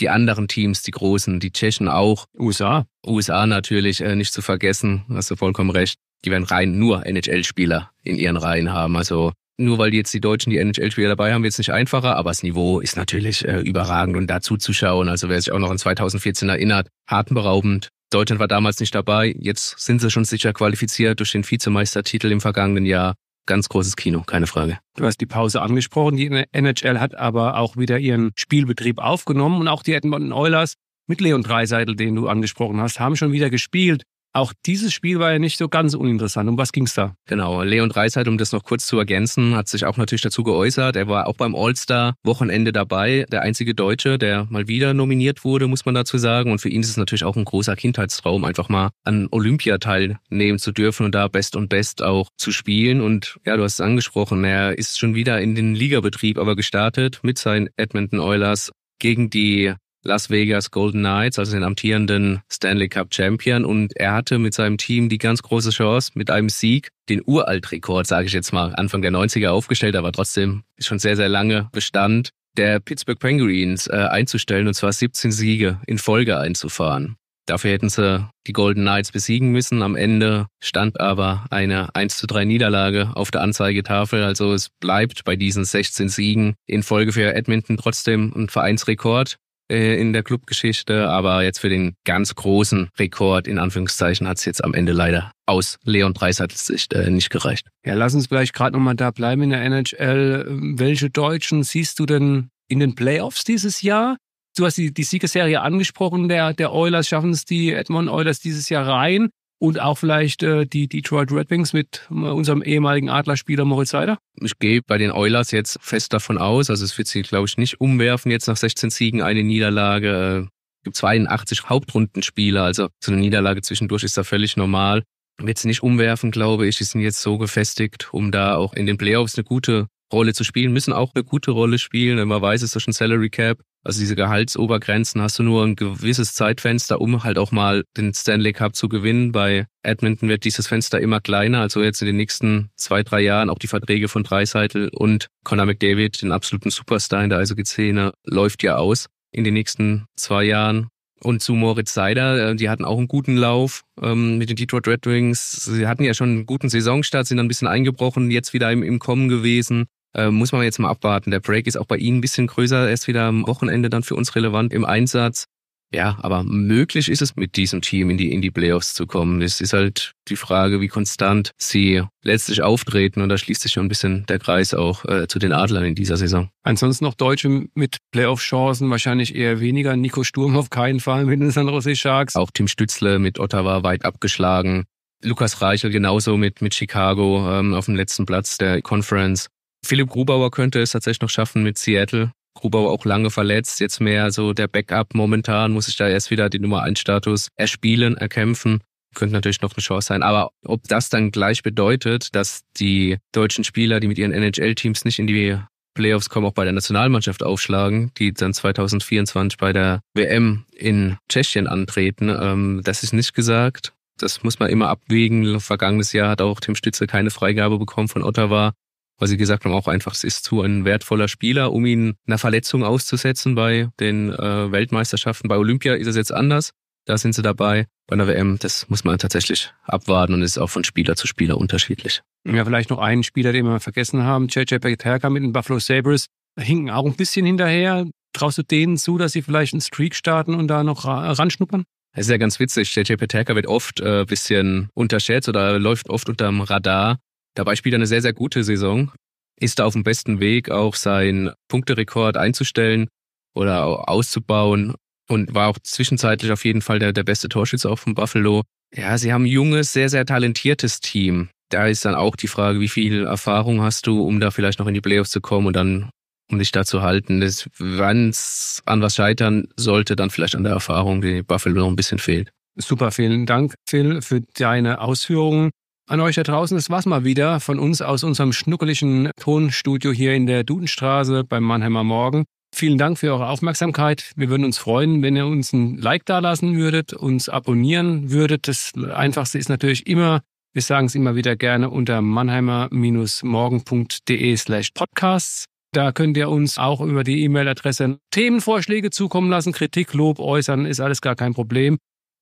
Die 0.00 0.08
anderen 0.08 0.48
Teams, 0.48 0.82
die 0.82 0.90
großen, 0.90 1.40
die 1.40 1.52
Tschechen 1.52 1.88
auch. 1.88 2.26
USA. 2.38 2.86
USA 3.06 3.46
natürlich 3.46 4.00
äh, 4.00 4.16
nicht 4.16 4.32
zu 4.32 4.42
vergessen, 4.42 5.04
hast 5.08 5.30
du 5.30 5.36
vollkommen 5.36 5.70
recht. 5.70 5.98
Die 6.24 6.30
werden 6.30 6.44
rein 6.44 6.78
nur 6.78 7.06
NHL-Spieler 7.06 7.90
in 8.02 8.16
ihren 8.16 8.36
Reihen 8.36 8.72
haben. 8.72 8.96
Also 8.96 9.32
nur 9.56 9.78
weil 9.78 9.94
jetzt 9.94 10.12
die 10.12 10.20
Deutschen 10.20 10.50
die 10.50 10.58
NHL-Spieler 10.58 11.10
dabei 11.10 11.32
haben, 11.32 11.44
wird 11.44 11.52
es 11.52 11.58
nicht 11.58 11.72
einfacher, 11.72 12.16
aber 12.16 12.30
das 12.30 12.42
Niveau 12.42 12.80
ist 12.80 12.96
natürlich 12.96 13.44
äh, 13.44 13.60
überragend 13.60 14.16
und 14.16 14.26
dazu 14.26 14.56
zu 14.56 14.72
schauen. 14.72 15.08
Also 15.08 15.28
wer 15.28 15.40
sich 15.40 15.52
auch 15.52 15.60
noch 15.60 15.70
an 15.70 15.78
2014 15.78 16.48
erinnert, 16.48 16.88
atemberaubend. 17.06 17.90
Deutschland 18.10 18.40
war 18.40 18.48
damals 18.48 18.80
nicht 18.80 18.94
dabei, 18.94 19.34
jetzt 19.38 19.78
sind 19.78 20.00
sie 20.00 20.10
schon 20.10 20.24
sicher 20.24 20.52
qualifiziert 20.52 21.18
durch 21.18 21.32
den 21.32 21.48
Vizemeistertitel 21.48 22.30
im 22.30 22.40
vergangenen 22.40 22.86
Jahr 22.86 23.14
ganz 23.46 23.68
großes 23.68 23.96
Kino, 23.96 24.22
keine 24.26 24.46
Frage. 24.46 24.78
Du 24.96 25.04
hast 25.04 25.20
die 25.20 25.26
Pause 25.26 25.62
angesprochen. 25.62 26.16
Die 26.16 26.26
NHL 26.52 27.00
hat 27.00 27.14
aber 27.14 27.58
auch 27.58 27.76
wieder 27.76 27.98
ihren 27.98 28.32
Spielbetrieb 28.36 28.98
aufgenommen 28.98 29.60
und 29.60 29.68
auch 29.68 29.82
die 29.82 29.94
Edmonton 29.94 30.32
Oilers 30.32 30.74
mit 31.06 31.20
Leon 31.20 31.42
Dreiseitel, 31.42 31.96
den 31.96 32.14
du 32.14 32.28
angesprochen 32.28 32.80
hast, 32.80 33.00
haben 33.00 33.16
schon 33.16 33.32
wieder 33.32 33.50
gespielt. 33.50 34.04
Auch 34.36 34.52
dieses 34.66 34.92
Spiel 34.92 35.20
war 35.20 35.30
ja 35.30 35.38
nicht 35.38 35.58
so 35.58 35.68
ganz 35.68 35.94
uninteressant. 35.94 36.48
Um 36.48 36.58
was 36.58 36.72
ging's 36.72 36.92
da? 36.92 37.14
Genau, 37.26 37.62
Leon 37.62 37.88
Dreisheit, 37.88 38.26
um 38.26 38.36
das 38.36 38.50
noch 38.50 38.64
kurz 38.64 38.84
zu 38.84 38.98
ergänzen, 38.98 39.54
hat 39.54 39.68
sich 39.68 39.84
auch 39.84 39.96
natürlich 39.96 40.22
dazu 40.22 40.42
geäußert. 40.42 40.96
Er 40.96 41.06
war 41.06 41.28
auch 41.28 41.36
beim 41.36 41.54
All-Star-Wochenende 41.54 42.72
dabei, 42.72 43.26
der 43.30 43.42
einzige 43.42 43.76
Deutsche, 43.76 44.18
der 44.18 44.48
mal 44.50 44.66
wieder 44.66 44.92
nominiert 44.92 45.44
wurde, 45.44 45.68
muss 45.68 45.86
man 45.86 45.94
dazu 45.94 46.18
sagen. 46.18 46.50
Und 46.50 46.58
für 46.58 46.68
ihn 46.68 46.80
ist 46.80 46.90
es 46.90 46.96
natürlich 46.96 47.22
auch 47.22 47.36
ein 47.36 47.44
großer 47.44 47.76
Kindheitstraum, 47.76 48.44
einfach 48.44 48.68
mal 48.68 48.90
an 49.04 49.28
Olympia 49.30 49.78
teilnehmen 49.78 50.58
zu 50.58 50.72
dürfen 50.72 51.06
und 51.06 51.14
da 51.14 51.28
Best 51.28 51.54
und 51.54 51.68
Best 51.68 52.02
auch 52.02 52.28
zu 52.36 52.50
spielen. 52.50 53.02
Und 53.02 53.38
ja, 53.46 53.56
du 53.56 53.62
hast 53.62 53.74
es 53.74 53.80
angesprochen, 53.80 54.42
er 54.42 54.76
ist 54.76 54.98
schon 54.98 55.14
wieder 55.14 55.40
in 55.40 55.54
den 55.54 55.76
Ligabetrieb 55.76 56.38
aber 56.38 56.56
gestartet 56.56 57.20
mit 57.22 57.38
seinen 57.38 57.68
Edmonton 57.76 58.18
Oilers 58.18 58.72
gegen 58.98 59.30
die 59.30 59.74
Las 60.04 60.30
Vegas 60.30 60.70
Golden 60.70 61.00
Knights, 61.00 61.38
also 61.38 61.52
den 61.52 61.64
amtierenden 61.64 62.42
Stanley 62.52 62.88
Cup 62.88 63.12
Champion. 63.12 63.64
Und 63.64 63.96
er 63.96 64.12
hatte 64.12 64.38
mit 64.38 64.54
seinem 64.54 64.78
Team 64.78 65.08
die 65.08 65.18
ganz 65.18 65.42
große 65.42 65.70
Chance, 65.70 66.12
mit 66.14 66.30
einem 66.30 66.48
Sieg 66.48 66.90
den 67.08 67.22
Uraltrekord, 67.24 68.06
sage 68.06 68.26
ich 68.26 68.32
jetzt 68.32 68.52
mal, 68.52 68.74
Anfang 68.74 69.02
der 69.02 69.12
90er 69.12 69.48
aufgestellt, 69.48 69.96
aber 69.96 70.12
trotzdem 70.12 70.62
schon 70.78 70.98
sehr, 70.98 71.16
sehr 71.16 71.28
lange 71.28 71.68
Bestand, 71.72 72.30
der 72.56 72.80
Pittsburgh 72.80 73.18
Penguins 73.18 73.86
äh, 73.88 73.96
einzustellen, 73.96 74.68
und 74.68 74.74
zwar 74.74 74.92
17 74.92 75.32
Siege 75.32 75.80
in 75.86 75.98
Folge 75.98 76.38
einzufahren. 76.38 77.16
Dafür 77.46 77.72
hätten 77.72 77.90
sie 77.90 78.26
die 78.46 78.54
Golden 78.54 78.82
Knights 78.82 79.12
besiegen 79.12 79.50
müssen. 79.50 79.82
Am 79.82 79.96
Ende 79.96 80.46
stand 80.62 80.98
aber 80.98 81.44
eine 81.50 81.94
1 81.94 82.16
zu 82.16 82.26
3 82.26 82.46
Niederlage 82.46 83.10
auf 83.14 83.30
der 83.30 83.42
Anzeigetafel. 83.42 84.22
Also 84.22 84.54
es 84.54 84.70
bleibt 84.80 85.24
bei 85.24 85.36
diesen 85.36 85.64
16 85.64 86.08
Siegen 86.08 86.54
in 86.66 86.82
Folge 86.82 87.12
für 87.12 87.34
Edmonton 87.34 87.76
trotzdem 87.76 88.32
ein 88.34 88.48
Vereinsrekord. 88.48 89.36
Äh, 89.70 89.98
in 89.98 90.12
der 90.12 90.22
Clubgeschichte, 90.22 91.08
aber 91.08 91.42
jetzt 91.42 91.58
für 91.58 91.70
den 91.70 91.96
ganz 92.04 92.34
großen 92.34 92.90
Rekord 92.98 93.48
in 93.48 93.58
Anführungszeichen 93.58 94.28
hat 94.28 94.36
es 94.36 94.44
jetzt 94.44 94.62
am 94.62 94.74
Ende 94.74 94.92
leider 94.92 95.32
aus 95.46 95.78
Leon 95.84 96.12
Dreiseitels 96.12 96.66
Sicht 96.66 96.92
äh, 96.92 97.08
nicht 97.10 97.30
gereicht. 97.30 97.68
Ja, 97.82 97.94
lass 97.94 98.14
uns 98.14 98.26
vielleicht 98.26 98.52
gerade 98.52 98.76
nochmal 98.76 98.94
da 98.94 99.10
bleiben 99.10 99.40
in 99.40 99.50
der 99.50 99.62
NHL. 99.62 100.46
Welche 100.76 101.08
Deutschen 101.08 101.62
siehst 101.62 101.98
du 101.98 102.04
denn 102.04 102.50
in 102.68 102.78
den 102.78 102.94
Playoffs 102.94 103.44
dieses 103.44 103.80
Jahr? 103.80 104.18
Du 104.54 104.66
hast 104.66 104.76
die, 104.76 104.92
die 104.92 105.02
Siegesserie 105.02 105.62
angesprochen, 105.62 106.28
der, 106.28 106.52
der 106.52 106.74
Oilers 106.74 107.08
schaffen 107.08 107.30
es 107.30 107.46
die 107.46 107.72
Edmond 107.72 108.10
Oilers 108.10 108.40
dieses 108.40 108.68
Jahr 108.68 108.86
rein 108.86 109.30
und 109.64 109.80
auch 109.80 109.96
vielleicht 109.96 110.42
äh, 110.42 110.66
die 110.66 110.88
Detroit 110.88 111.32
Red 111.32 111.48
Wings 111.48 111.72
mit 111.72 112.06
äh, 112.10 112.14
unserem 112.14 112.62
ehemaligen 112.62 113.08
Adlerspieler 113.08 113.64
Moritz 113.64 113.90
Seider? 113.90 114.18
Ich 114.38 114.58
gehe 114.58 114.82
bei 114.86 114.98
den 114.98 115.10
Oilers 115.10 115.52
jetzt 115.52 115.78
fest 115.80 116.12
davon 116.12 116.36
aus, 116.36 116.68
also 116.68 116.84
es 116.84 116.96
wird 116.98 117.08
sie, 117.08 117.22
glaube 117.22 117.46
ich, 117.46 117.56
nicht 117.56 117.80
umwerfen, 117.80 118.30
jetzt 118.30 118.46
nach 118.46 118.58
16 118.58 118.90
Siegen 118.90 119.22
eine 119.22 119.42
Niederlage. 119.42 120.48
Es 120.80 120.84
gibt 120.84 120.96
82 120.96 121.70
Hauptrundenspieler, 121.70 122.62
also 122.62 122.88
so 123.02 123.10
eine 123.10 123.22
Niederlage 123.22 123.62
zwischendurch 123.62 124.04
ist 124.04 124.18
da 124.18 124.24
völlig 124.24 124.58
normal. 124.58 125.02
Wird 125.38 125.56
sie 125.56 125.68
nicht 125.68 125.82
umwerfen, 125.82 126.30
glaube 126.30 126.66
ich. 126.66 126.76
Die 126.76 126.84
sind 126.84 127.00
jetzt 127.00 127.22
so 127.22 127.38
gefestigt, 127.38 128.12
um 128.12 128.30
da 128.30 128.56
auch 128.56 128.74
in 128.74 128.84
den 128.84 128.98
Playoffs 128.98 129.36
eine 129.36 129.44
gute 129.44 129.86
Rolle 130.12 130.34
zu 130.34 130.44
spielen, 130.44 130.74
müssen 130.74 130.92
auch 130.92 131.12
eine 131.14 131.24
gute 131.24 131.52
Rolle 131.52 131.78
spielen. 131.78 132.28
Man 132.28 132.42
weiß, 132.42 132.60
es 132.60 132.76
ist 132.76 132.86
ein 132.86 132.92
Salary 132.92 133.30
Cap. 133.30 133.62
Also 133.84 134.00
diese 134.00 134.16
Gehaltsobergrenzen 134.16 135.20
hast 135.20 135.38
du 135.38 135.42
nur 135.42 135.62
ein 135.62 135.76
gewisses 135.76 136.32
Zeitfenster, 136.32 137.02
um 137.02 137.22
halt 137.22 137.36
auch 137.36 137.52
mal 137.52 137.84
den 137.98 138.14
Stanley 138.14 138.54
Cup 138.54 138.74
zu 138.74 138.88
gewinnen. 138.88 139.30
Bei 139.30 139.66
Edmonton 139.82 140.30
wird 140.30 140.44
dieses 140.44 140.66
Fenster 140.66 141.00
immer 141.00 141.20
kleiner. 141.20 141.60
Also 141.60 141.82
jetzt 141.82 142.00
in 142.00 142.06
den 142.06 142.16
nächsten 142.16 142.70
zwei, 142.76 143.02
drei 143.02 143.20
Jahren 143.20 143.50
auch 143.50 143.58
die 143.58 143.66
Verträge 143.66 144.08
von 144.08 144.24
Dreiseitel 144.24 144.88
und 144.88 145.28
Conor 145.44 145.66
McDavid, 145.66 146.22
den 146.22 146.32
absoluten 146.32 146.70
Superstar 146.70 147.22
in 147.22 147.30
der 147.30 147.40
Eishockey-Szene, 147.40 148.14
läuft 148.24 148.62
ja 148.62 148.76
aus 148.76 149.06
in 149.32 149.44
den 149.44 149.52
nächsten 149.52 150.06
zwei 150.16 150.44
Jahren. 150.44 150.88
Und 151.20 151.42
zu 151.42 151.54
Moritz 151.54 151.94
Seider, 151.94 152.50
äh, 152.50 152.56
die 152.56 152.68
hatten 152.68 152.84
auch 152.84 152.98
einen 152.98 153.08
guten 153.08 153.36
Lauf 153.36 153.82
ähm, 154.02 154.38
mit 154.38 154.48
den 154.48 154.56
Detroit 154.56 154.88
Red 154.88 155.06
Wings. 155.06 155.52
Sie 155.64 155.86
hatten 155.86 156.04
ja 156.04 156.14
schon 156.14 156.30
einen 156.30 156.46
guten 156.46 156.68
Saisonstart, 156.68 157.26
sind 157.26 157.36
dann 157.36 157.46
ein 157.46 157.48
bisschen 157.48 157.68
eingebrochen, 157.68 158.30
jetzt 158.30 158.52
wieder 158.52 158.72
im, 158.72 158.82
im 158.82 158.98
Kommen 158.98 159.28
gewesen 159.28 159.86
Äh, 160.14 160.30
muss 160.30 160.52
man 160.52 160.62
jetzt 160.62 160.78
mal 160.78 160.90
abwarten. 160.90 161.30
Der 161.30 161.40
Break 161.40 161.66
ist 161.66 161.76
auch 161.76 161.86
bei 161.86 161.96
Ihnen 161.96 162.18
ein 162.18 162.20
bisschen 162.20 162.46
größer, 162.46 162.88
erst 162.88 163.08
wieder 163.08 163.24
am 163.24 163.46
Wochenende 163.46 163.90
dann 163.90 164.02
für 164.02 164.14
uns 164.14 164.34
relevant 164.34 164.72
im 164.72 164.84
Einsatz. 164.84 165.46
Ja, 165.94 166.18
aber 166.22 166.42
möglich 166.42 167.08
ist 167.08 167.22
es 167.22 167.36
mit 167.36 167.56
diesem 167.56 167.80
Team 167.80 168.10
in 168.10 168.18
die, 168.18 168.32
in 168.32 168.42
die 168.42 168.50
Playoffs 168.50 168.94
zu 168.94 169.06
kommen. 169.06 169.42
Es 169.42 169.60
ist 169.60 169.72
halt 169.72 170.14
die 170.26 170.34
Frage, 170.34 170.80
wie 170.80 170.88
konstant 170.88 171.52
sie 171.56 172.02
letztlich 172.24 172.62
auftreten. 172.62 173.22
Und 173.22 173.28
da 173.28 173.38
schließt 173.38 173.62
sich 173.62 173.72
schon 173.72 173.86
ein 173.86 173.88
bisschen 173.88 174.26
der 174.26 174.40
Kreis 174.40 174.74
auch 174.74 175.04
äh, 175.04 175.28
zu 175.28 175.38
den 175.38 175.52
Adlern 175.52 175.84
in 175.84 175.94
dieser 175.94 176.16
Saison. 176.16 176.48
Ansonsten 176.64 177.04
noch 177.04 177.14
Deutsche 177.14 177.66
mit 177.74 177.98
Playoff-Chancen 178.10 178.90
wahrscheinlich 178.90 179.36
eher 179.36 179.60
weniger. 179.60 179.96
Nico 179.96 180.24
Sturm 180.24 180.56
auf 180.56 180.68
keinen 180.68 180.98
Fall 180.98 181.26
mit 181.26 181.40
den 181.40 181.52
San 181.52 181.68
Jose 181.68 181.94
Sharks. 181.94 182.34
Auch 182.34 182.50
Tim 182.52 182.66
Stützle 182.66 183.20
mit 183.20 183.38
Ottawa 183.38 183.84
weit 183.84 184.04
abgeschlagen. 184.04 184.86
Lukas 185.22 185.62
Reichel 185.62 185.90
genauso 185.90 186.36
mit, 186.36 186.60
mit 186.60 186.74
Chicago 186.74 187.48
ähm, 187.48 187.72
auf 187.72 187.86
dem 187.86 187.94
letzten 187.94 188.26
Platz 188.26 188.58
der 188.58 188.82
Conference. 188.82 189.48
Philipp 189.84 190.08
Grubauer 190.08 190.50
könnte 190.50 190.80
es 190.80 190.92
tatsächlich 190.92 191.20
noch 191.20 191.30
schaffen 191.30 191.62
mit 191.62 191.78
Seattle. 191.78 192.32
Grubauer 192.54 192.90
auch 192.90 193.04
lange 193.04 193.30
verletzt, 193.30 193.80
jetzt 193.80 194.00
mehr 194.00 194.30
so 194.30 194.52
der 194.52 194.68
Backup 194.68 195.14
momentan, 195.14 195.72
muss 195.72 195.88
ich 195.88 195.96
da 195.96 196.08
erst 196.08 196.30
wieder 196.30 196.48
die 196.48 196.60
Nummer 196.60 196.82
1 196.82 196.98
Status 196.98 197.48
erspielen, 197.56 198.16
erkämpfen. 198.16 198.80
Könnte 199.14 199.34
natürlich 199.34 199.60
noch 199.60 199.74
eine 199.74 199.82
Chance 199.82 200.06
sein. 200.06 200.22
Aber 200.22 200.50
ob 200.64 200.84
das 200.88 201.08
dann 201.08 201.30
gleich 201.30 201.62
bedeutet, 201.62 202.34
dass 202.34 202.62
die 202.76 203.18
deutschen 203.32 203.64
Spieler, 203.64 204.00
die 204.00 204.08
mit 204.08 204.18
ihren 204.18 204.32
NHL-Teams 204.32 205.04
nicht 205.04 205.18
in 205.18 205.26
die 205.26 205.56
Playoffs 205.94 206.28
kommen, 206.28 206.46
auch 206.46 206.54
bei 206.54 206.64
der 206.64 206.72
Nationalmannschaft 206.72 207.42
aufschlagen, 207.42 208.10
die 208.18 208.32
dann 208.32 208.52
2024 208.52 209.58
bei 209.58 209.72
der 209.72 210.00
WM 210.14 210.64
in 210.72 211.16
Tschechien 211.28 211.68
antreten, 211.68 212.28
ähm, 212.28 212.80
das 212.82 213.04
ist 213.04 213.12
nicht 213.12 213.34
gesagt. 213.34 213.92
Das 214.18 214.42
muss 214.42 214.58
man 214.58 214.70
immer 214.70 214.88
abwägen. 214.88 215.60
Vergangenes 215.60 216.12
Jahr 216.12 216.30
hat 216.30 216.40
auch 216.40 216.60
Tim 216.60 216.74
Stütze 216.76 217.06
keine 217.06 217.30
Freigabe 217.30 217.78
bekommen 217.78 218.08
von 218.08 218.22
Ottawa 218.22 218.72
weil 219.18 219.28
sie 219.28 219.36
gesagt 219.36 219.64
haben, 219.64 219.72
auch 219.72 219.88
einfach, 219.88 220.14
es 220.14 220.24
ist 220.24 220.44
zu 220.44 220.62
ein 220.62 220.84
wertvoller 220.84 221.28
Spieler, 221.28 221.72
um 221.72 221.86
ihn 221.86 222.14
einer 222.26 222.38
Verletzung 222.38 222.84
auszusetzen 222.84 223.54
bei 223.54 223.88
den 224.00 224.32
äh, 224.32 224.72
Weltmeisterschaften. 224.72 225.48
Bei 225.48 225.56
Olympia 225.56 225.94
ist 225.94 226.06
es 226.06 226.16
jetzt 226.16 226.32
anders. 226.32 226.70
Da 227.06 227.18
sind 227.18 227.34
sie 227.34 227.42
dabei. 227.42 227.86
Bei 228.06 228.14
einer 228.14 228.26
WM, 228.26 228.58
das 228.58 228.88
muss 228.88 229.04
man 229.04 229.18
tatsächlich 229.18 229.72
abwarten 229.84 230.34
und 230.34 230.42
ist 230.42 230.58
auch 230.58 230.70
von 230.70 230.84
Spieler 230.84 231.16
zu 231.16 231.26
Spieler 231.26 231.58
unterschiedlich. 231.58 232.22
Ja, 232.46 232.64
vielleicht 232.64 232.90
noch 232.90 232.98
einen 232.98 233.22
Spieler, 233.22 233.52
den 233.52 233.66
wir 233.66 233.80
vergessen 233.80 234.22
haben. 234.24 234.48
JJ 234.48 234.76
Peterka 234.78 235.30
mit 235.30 235.42
den 235.42 235.52
Buffalo 235.52 235.78
Sabres. 235.78 236.26
hinken 236.58 236.90
auch 236.90 237.04
ein 237.04 237.14
bisschen 237.14 237.46
hinterher. 237.46 238.06
Traust 238.32 238.58
du 238.58 238.62
denen 238.62 238.96
zu, 238.96 239.18
dass 239.18 239.32
sie 239.32 239.42
vielleicht 239.42 239.74
einen 239.74 239.80
Streak 239.80 240.14
starten 240.14 240.54
und 240.54 240.68
da 240.68 240.82
noch 240.82 241.04
ranschnuppern? 241.04 241.84
Es 242.12 242.26
ist 242.26 242.30
ja 242.30 242.36
ganz 242.36 242.60
witzig. 242.60 242.94
JJ 242.94 243.14
Peterka 243.14 243.54
wird 243.54 243.66
oft 243.66 244.00
äh, 244.00 244.24
bisschen 244.24 244.88
unterschätzt 244.94 245.48
oder 245.48 245.78
läuft 245.78 246.08
oft 246.08 246.28
unterm 246.28 246.60
Radar. 246.60 247.18
Dabei 247.54 247.76
spielt 247.76 247.94
er 247.94 247.98
eine 247.98 248.06
sehr, 248.06 248.22
sehr 248.22 248.32
gute 248.32 248.64
Saison, 248.64 249.12
ist 249.58 249.78
da 249.78 249.84
auf 249.84 249.92
dem 249.92 250.02
besten 250.02 250.40
Weg, 250.40 250.70
auch 250.70 250.94
seinen 250.94 251.52
Punkterekord 251.68 252.36
einzustellen 252.36 253.08
oder 253.54 254.08
auszubauen 254.08 254.94
und 255.28 255.54
war 255.54 255.68
auch 255.68 255.78
zwischenzeitlich 255.82 256.52
auf 256.52 256.64
jeden 256.64 256.82
Fall 256.82 256.98
der, 256.98 257.12
der 257.12 257.22
beste 257.22 257.48
Torschütze 257.48 257.88
auch 257.88 257.98
von 257.98 258.14
Buffalo. 258.14 258.62
Ja, 258.94 259.16
sie 259.18 259.32
haben 259.32 259.44
ein 259.44 259.48
junges, 259.48 259.92
sehr, 259.92 260.08
sehr 260.08 260.26
talentiertes 260.26 261.00
Team. 261.00 261.48
Da 261.70 261.86
ist 261.86 262.04
dann 262.04 262.14
auch 262.14 262.36
die 262.36 262.48
Frage, 262.48 262.80
wie 262.80 262.88
viel 262.88 263.24
Erfahrung 263.24 263.82
hast 263.82 264.06
du, 264.06 264.22
um 264.22 264.40
da 264.40 264.50
vielleicht 264.50 264.78
noch 264.78 264.86
in 264.86 264.94
die 264.94 265.00
Playoffs 265.00 265.30
zu 265.30 265.40
kommen 265.40 265.66
und 265.66 265.74
dann, 265.74 266.10
um 266.50 266.58
dich 266.58 266.72
da 266.72 266.84
zu 266.84 267.02
halten. 267.02 267.40
Wenn 267.78 268.28
es 268.28 268.82
an 268.86 269.00
was 269.00 269.16
scheitern 269.16 269.68
sollte, 269.76 270.14
dann 270.14 270.30
vielleicht 270.30 270.56
an 270.56 270.64
der 270.64 270.72
Erfahrung, 270.72 271.20
die 271.22 271.42
Buffalo 271.42 271.80
noch 271.80 271.88
ein 271.88 271.96
bisschen 271.96 272.18
fehlt. 272.18 272.50
Super, 272.76 273.10
vielen 273.10 273.46
Dank, 273.46 273.74
Phil, 273.88 274.20
für 274.20 274.40
deine 274.40 275.00
Ausführungen. 275.00 275.70
An 276.06 276.20
euch 276.20 276.34
da 276.34 276.42
draußen, 276.42 276.76
das 276.76 276.90
war's 276.90 277.06
mal 277.06 277.24
wieder 277.24 277.60
von 277.60 277.78
uns 277.78 278.02
aus 278.02 278.24
unserem 278.24 278.52
schnuckeligen 278.52 279.30
Tonstudio 279.40 280.12
hier 280.12 280.34
in 280.34 280.44
der 280.44 280.62
Dudenstraße 280.62 281.44
beim 281.44 281.64
Mannheimer 281.64 282.04
Morgen. 282.04 282.44
Vielen 282.74 282.98
Dank 282.98 283.18
für 283.18 283.32
eure 283.32 283.48
Aufmerksamkeit. 283.48 284.32
Wir 284.36 284.50
würden 284.50 284.66
uns 284.66 284.76
freuen, 284.76 285.22
wenn 285.22 285.34
ihr 285.34 285.46
uns 285.46 285.72
ein 285.72 285.96
Like 285.96 286.26
dalassen 286.26 286.76
würdet, 286.76 287.14
uns 287.14 287.48
abonnieren 287.48 288.30
würdet. 288.30 288.68
Das 288.68 288.92
Einfachste 289.14 289.56
ist 289.56 289.70
natürlich 289.70 290.06
immer, 290.06 290.42
wir 290.74 290.82
sagen 290.82 291.06
es 291.06 291.14
immer 291.14 291.36
wieder 291.36 291.56
gerne 291.56 291.88
unter 291.88 292.20
mannheimer-morgen.de 292.20 294.56
slash 294.58 294.90
podcasts. 294.92 295.64
Da 295.92 296.12
könnt 296.12 296.36
ihr 296.36 296.50
uns 296.50 296.76
auch 296.76 297.00
über 297.00 297.24
die 297.24 297.44
E-Mail-Adresse 297.44 298.18
Themenvorschläge 298.30 299.08
zukommen 299.08 299.48
lassen, 299.48 299.72
Kritik, 299.72 300.12
Lob 300.12 300.38
äußern, 300.38 300.84
ist 300.84 301.00
alles 301.00 301.22
gar 301.22 301.36
kein 301.36 301.54
Problem. 301.54 301.96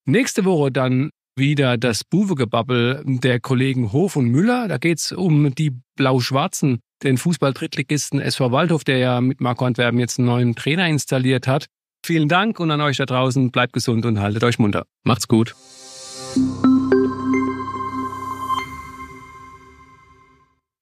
Nächste 0.04 0.44
Woche 0.44 0.72
dann 0.72 1.10
wieder 1.36 1.78
das 1.78 2.04
Buwegebabbel 2.04 3.02
der 3.06 3.40
Kollegen 3.40 3.92
Hof 3.92 4.16
und 4.16 4.26
Müller. 4.26 4.68
Da 4.68 4.78
geht's 4.78 5.12
um 5.12 5.54
die 5.54 5.72
Blau-Schwarzen, 5.96 6.80
den 7.02 7.18
Fußball-Drittligisten 7.18 8.20
SV 8.20 8.52
Waldhof, 8.52 8.84
der 8.84 8.98
ja 8.98 9.20
mit 9.20 9.40
Marco 9.40 9.64
Antwerpen 9.64 9.98
jetzt 9.98 10.18
einen 10.18 10.26
neuen 10.26 10.54
Trainer 10.54 10.86
installiert 10.88 11.46
hat. 11.46 11.66
Vielen 12.04 12.28
Dank 12.28 12.58
und 12.58 12.70
an 12.70 12.80
euch 12.80 12.96
da 12.96 13.06
draußen. 13.06 13.50
Bleibt 13.50 13.72
gesund 13.72 14.04
und 14.04 14.20
haltet 14.20 14.42
euch 14.44 14.58
munter. 14.58 14.84
Macht's 15.04 15.28
gut. 15.28 15.54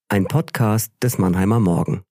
Ein 0.08 0.26
Podcast 0.26 0.92
des 1.02 1.18
Mannheimer 1.18 1.60
Morgen. 1.60 2.02